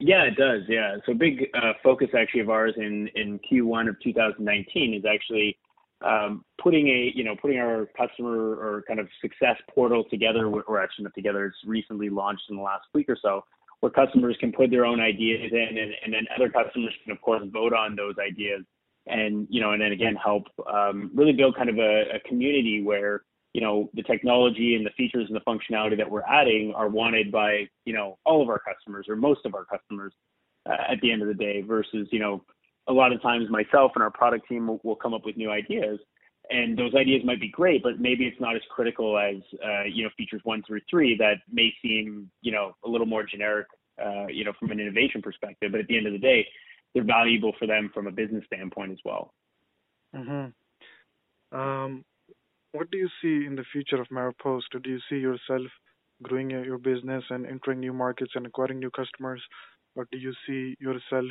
Yeah, 0.00 0.24
it 0.24 0.36
does. 0.36 0.62
Yeah. 0.68 0.96
So 1.06 1.14
big 1.14 1.50
uh, 1.54 1.72
focus 1.82 2.08
actually 2.18 2.40
of 2.40 2.50
ours 2.50 2.74
in 2.76 3.08
in 3.14 3.38
Q1 3.38 3.88
of 3.88 3.96
2019 4.02 4.94
is 4.94 5.04
actually 5.04 5.56
um, 6.02 6.44
putting 6.62 6.88
a 6.88 7.12
you 7.14 7.24
know 7.24 7.34
putting 7.40 7.58
our 7.58 7.88
customer 7.96 8.32
or 8.32 8.84
kind 8.86 9.00
of 9.00 9.08
success 9.20 9.56
portal 9.74 10.04
together, 10.10 10.46
or 10.46 10.82
actually 10.82 11.04
not 11.04 11.14
together. 11.14 11.46
It's 11.46 11.56
recently 11.66 12.10
launched 12.10 12.44
in 12.50 12.56
the 12.56 12.62
last 12.62 12.84
week 12.94 13.08
or 13.08 13.16
so, 13.20 13.44
where 13.80 13.90
customers 13.90 14.36
can 14.40 14.52
put 14.52 14.70
their 14.70 14.84
own 14.84 15.00
ideas 15.00 15.50
in, 15.52 15.78
and, 15.78 15.92
and 16.04 16.12
then 16.12 16.26
other 16.34 16.48
customers 16.48 16.92
can 17.02 17.12
of 17.12 17.20
course 17.20 17.42
vote 17.52 17.72
on 17.72 17.96
those 17.96 18.14
ideas, 18.18 18.64
and 19.06 19.46
you 19.50 19.60
know 19.60 19.72
and 19.72 19.80
then 19.80 19.92
again 19.92 20.16
help 20.16 20.44
um, 20.72 21.10
really 21.14 21.32
build 21.32 21.56
kind 21.56 21.70
of 21.70 21.78
a, 21.78 22.16
a 22.16 22.20
community 22.28 22.82
where 22.82 23.22
you 23.54 23.60
know 23.60 23.88
the 23.94 24.02
technology 24.02 24.74
and 24.74 24.84
the 24.84 24.90
features 24.96 25.26
and 25.28 25.36
the 25.36 25.40
functionality 25.40 25.96
that 25.96 26.10
we're 26.10 26.24
adding 26.24 26.72
are 26.74 26.88
wanted 26.88 27.30
by 27.30 27.66
you 27.84 27.94
know 27.94 28.18
all 28.26 28.42
of 28.42 28.48
our 28.48 28.60
customers 28.60 29.06
or 29.08 29.16
most 29.16 29.40
of 29.46 29.54
our 29.54 29.64
customers 29.64 30.12
uh, 30.68 30.92
at 30.92 31.00
the 31.00 31.10
end 31.10 31.22
of 31.22 31.28
the 31.28 31.34
day 31.34 31.62
versus 31.62 32.08
you 32.10 32.18
know 32.18 32.44
a 32.88 32.92
lot 32.92 33.12
of 33.12 33.22
times 33.22 33.48
myself 33.50 33.92
and 33.94 34.02
our 34.02 34.10
product 34.10 34.48
team 34.48 34.66
will, 34.66 34.80
will 34.82 34.96
come 34.96 35.14
up 35.14 35.24
with 35.24 35.36
new 35.36 35.50
ideas 35.50 35.98
and 36.50 36.78
those 36.78 36.94
ideas 36.94 37.22
might 37.24 37.40
be 37.40 37.48
great 37.48 37.82
but 37.82 37.98
maybe 37.98 38.26
it's 38.26 38.40
not 38.40 38.54
as 38.54 38.62
critical 38.70 39.18
as 39.18 39.36
uh, 39.64 39.84
you 39.84 40.04
know 40.04 40.10
features 40.16 40.40
one 40.44 40.62
through 40.66 40.80
three 40.90 41.16
that 41.16 41.36
may 41.50 41.72
seem 41.82 42.30
you 42.42 42.52
know 42.52 42.74
a 42.84 42.88
little 42.88 43.06
more 43.06 43.24
generic 43.24 43.66
uh, 44.04 44.26
you 44.26 44.44
know 44.44 44.52
from 44.58 44.70
an 44.70 44.80
innovation 44.80 45.22
perspective 45.22 45.70
but 45.72 45.80
at 45.80 45.86
the 45.86 45.96
end 45.96 46.06
of 46.06 46.12
the 46.12 46.18
day 46.18 46.46
they're 46.94 47.04
valuable 47.04 47.52
for 47.58 47.66
them 47.66 47.90
from 47.94 48.06
a 48.06 48.10
business 48.10 48.44
standpoint 48.46 48.92
as 48.92 48.98
well 49.04 49.32
mm-hmm. 50.14 51.58
um, 51.58 52.04
what 52.74 52.90
do 52.90 52.98
you 52.98 53.08
see 53.22 53.46
in 53.46 53.54
the 53.54 53.64
future 53.72 54.00
of 54.02 54.08
Maropost? 54.08 54.64
Do 54.82 54.90
you 54.90 54.98
see 55.08 55.16
yourself 55.16 55.68
growing 56.24 56.50
your 56.50 56.78
business 56.78 57.22
and 57.30 57.46
entering 57.46 57.78
new 57.78 57.92
markets 57.92 58.32
and 58.34 58.46
acquiring 58.46 58.80
new 58.80 58.90
customers, 58.90 59.40
or 59.94 60.08
do 60.10 60.18
you 60.18 60.32
see 60.44 60.76
yourself 60.80 61.30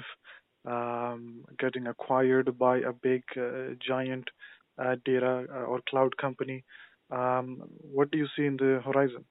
um, 0.66 1.44
getting 1.60 1.88
acquired 1.88 2.58
by 2.58 2.78
a 2.80 2.94
big 2.94 3.24
uh, 3.38 3.76
giant 3.86 4.30
uh, 4.78 4.96
data 5.06 5.46
uh, 5.54 5.64
or 5.64 5.82
cloud 5.90 6.16
company? 6.18 6.64
Um, 7.12 7.64
what 7.80 8.12
do 8.12 8.18
you 8.18 8.28
see 8.36 8.46
in 8.46 8.58
the 8.58 8.82
horizon? 8.84 9.26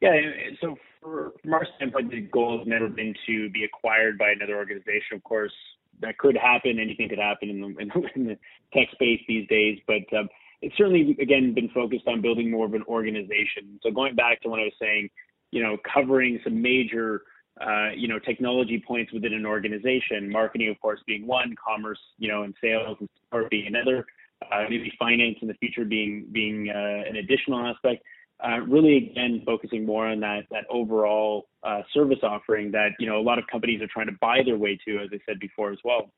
Yeah, 0.00 0.14
so 0.60 0.76
for, 1.00 1.32
from 1.42 1.54
our 1.54 1.66
standpoint, 1.76 2.10
the 2.10 2.20
goal 2.20 2.58
has 2.58 2.66
never 2.66 2.88
been 2.88 3.14
to 3.26 3.48
be 3.50 3.64
acquired 3.64 4.18
by 4.18 4.30
another 4.30 4.56
organization. 4.56 5.14
Of 5.14 5.24
course, 5.24 5.52
that 6.00 6.18
could 6.18 6.36
happen. 6.36 6.78
Anything 6.78 7.08
could 7.08 7.18
happen 7.18 7.48
in 7.48 7.60
the, 7.60 8.10
in 8.14 8.26
the, 8.26 8.38
tech 8.74 8.88
space 8.92 9.20
these 9.26 9.48
days, 9.48 9.78
but 9.86 10.02
um, 10.16 10.28
it's 10.60 10.76
certainly 10.76 11.16
again 11.20 11.54
been 11.54 11.70
focused 11.70 12.06
on 12.06 12.20
building 12.20 12.50
more 12.50 12.66
of 12.66 12.74
an 12.74 12.82
organization. 12.88 13.78
So 13.82 13.90
going 13.90 14.14
back 14.14 14.42
to 14.42 14.48
what 14.48 14.60
I 14.60 14.64
was 14.64 14.72
saying, 14.80 15.08
you 15.50 15.62
know, 15.62 15.76
covering 15.94 16.40
some 16.44 16.60
major 16.60 17.22
uh, 17.60 17.90
you 17.96 18.06
know, 18.06 18.18
technology 18.18 18.82
points 18.86 19.12
within 19.12 19.32
an 19.32 19.46
organization, 19.46 20.30
marketing, 20.30 20.68
of 20.68 20.78
course, 20.80 21.00
being 21.06 21.26
one, 21.26 21.54
commerce, 21.62 21.98
you 22.18 22.28
know, 22.28 22.42
and 22.42 22.54
sales 22.62 22.96
and 23.00 23.08
support 23.24 23.50
being 23.50 23.66
another, 23.66 24.04
uh, 24.52 24.64
maybe 24.68 24.92
finance 24.98 25.36
in 25.40 25.48
the 25.48 25.54
future 25.54 25.84
being 25.84 26.26
being 26.32 26.68
uh, 26.68 27.08
an 27.08 27.16
additional 27.16 27.66
aspect. 27.66 28.02
Uh, 28.44 28.58
really, 28.68 29.10
again, 29.10 29.42
focusing 29.46 29.86
more 29.86 30.06
on 30.06 30.20
that 30.20 30.42
that 30.50 30.64
overall 30.68 31.48
uh, 31.62 31.80
service 31.94 32.18
offering 32.22 32.70
that 32.70 32.90
you 32.98 33.06
know 33.06 33.18
a 33.18 33.22
lot 33.22 33.38
of 33.38 33.46
companies 33.50 33.80
are 33.80 33.88
trying 33.90 34.06
to 34.06 34.16
buy 34.20 34.40
their 34.44 34.58
way 34.58 34.78
to, 34.86 34.98
as 34.98 35.08
I 35.12 35.18
said 35.26 35.40
before 35.40 35.72
as 35.72 35.78
well. 35.82 36.10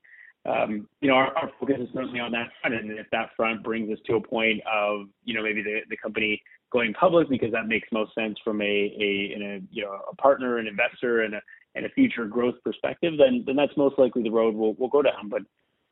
Um, 0.44 0.88
you 1.00 1.08
know, 1.08 1.14
our, 1.14 1.36
our, 1.36 1.50
focus 1.60 1.76
is 1.80 1.88
certainly 1.92 2.20
on 2.20 2.32
that 2.32 2.48
front, 2.60 2.74
and 2.74 2.90
if 2.98 3.06
that 3.12 3.30
front 3.36 3.62
brings 3.62 3.92
us 3.92 3.98
to 4.06 4.14
a 4.16 4.20
point 4.20 4.60
of 4.72 5.06
you 5.24 5.34
know 5.34 5.42
maybe 5.42 5.62
the, 5.62 5.80
the 5.88 5.96
company 5.96 6.42
going 6.70 6.92
public 6.94 7.28
because 7.28 7.52
that 7.52 7.66
makes 7.66 7.88
most 7.92 8.14
sense 8.14 8.38
from 8.44 8.60
a 8.60 8.64
a, 8.64 9.34
a 9.36 9.60
you 9.70 9.84
know 9.84 9.98
a 10.10 10.16
partner, 10.16 10.58
an 10.58 10.66
investor, 10.66 11.22
and 11.22 11.34
a 11.34 11.40
and 11.74 11.86
a 11.86 11.90
future 11.90 12.26
growth 12.26 12.56
perspective, 12.64 13.14
then 13.18 13.44
then 13.46 13.56
that's 13.56 13.76
most 13.76 13.98
likely 13.98 14.22
the 14.22 14.30
road 14.30 14.54
we'll 14.54 14.74
we'll 14.78 14.88
go 14.88 15.02
down. 15.02 15.28
But 15.28 15.42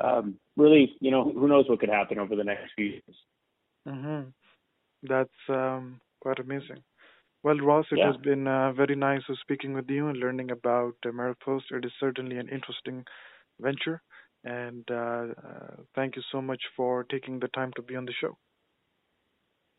um, 0.05 0.37
really, 0.57 0.95
you 1.01 1.11
know, 1.11 1.25
who 1.25 1.49
knows 1.49 1.69
what 1.69 1.81
could 1.81 1.89
happen 1.89 2.19
over 2.19 2.37
the 2.37 2.45
next 2.45 2.73
few 2.75 2.87
years. 2.87 3.17
Mm-hmm. 3.89 4.29
That's 5.03 5.31
um, 5.49 6.01
quite 6.21 6.39
amazing. 6.39 6.83
Well, 7.43 7.59
Ross, 7.59 7.87
it 7.93 7.99
yeah. 7.99 8.09
has 8.09 8.17
been 8.17 8.49
uh, 8.49 8.73
very 8.73 8.97
nice 8.97 9.23
speaking 9.41 9.73
with 9.73 9.89
you 9.89 10.09
and 10.09 10.19
learning 10.19 10.51
about 10.51 10.97
uh, 11.07 11.11
Maropost. 11.11 11.71
It 11.71 11.85
is 11.85 11.93
certainly 12.01 12.39
an 12.39 12.49
interesting 12.49 13.05
venture, 13.61 14.03
and 14.45 14.85
uh, 14.91 15.27
uh, 15.47 15.77
thank 15.95 16.17
you 16.17 16.23
so 16.33 16.43
much 16.43 16.61
for 16.77 17.05
taking 17.05 17.39
the 17.39 17.49
time 17.49 17.73
to 17.77 17.83
be 17.83 17.95
on 17.95 18.05
the 18.05 18.13
show. 18.21 18.37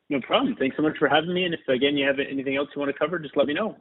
No 0.10 0.22
problem. 0.22 0.56
Thanks 0.58 0.78
so 0.78 0.84
much 0.84 0.98
for 0.98 1.10
having 1.10 1.34
me. 1.34 1.46
And 1.46 1.54
if 1.54 1.60
again 1.68 1.98
you 1.98 2.08
have 2.08 2.18
anything 2.20 2.56
else 2.56 2.70
you 2.76 2.80
want 2.80 2.92
to 2.94 2.98
cover, 2.98 3.20
just 3.20 3.36
let 3.36 3.48
me 3.48 3.54
know. 3.54 3.76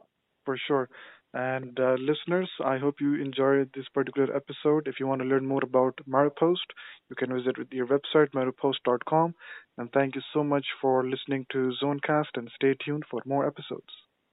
For 0.45 0.57
sure. 0.67 0.89
And 1.33 1.77
uh, 1.79 1.95
listeners, 1.99 2.49
I 2.63 2.77
hope 2.77 2.95
you 3.01 3.15
enjoyed 3.15 3.69
this 3.75 3.87
particular 3.93 4.33
episode. 4.35 4.87
If 4.87 4.95
you 4.99 5.07
want 5.07 5.21
to 5.21 5.27
learn 5.27 5.45
more 5.45 5.63
about 5.63 5.99
Maropost, 6.09 6.67
you 7.09 7.15
can 7.17 7.33
visit 7.33 7.55
your 7.71 7.87
website, 7.87 8.31
maropost.com. 8.33 9.35
And 9.77 9.91
thank 9.91 10.15
you 10.15 10.21
so 10.33 10.43
much 10.43 10.65
for 10.81 11.05
listening 11.05 11.45
to 11.51 11.73
Zonecast 11.83 12.35
and 12.35 12.49
stay 12.55 12.75
tuned 12.83 13.03
for 13.11 13.21
more 13.25 13.45
episodes. 13.45 14.06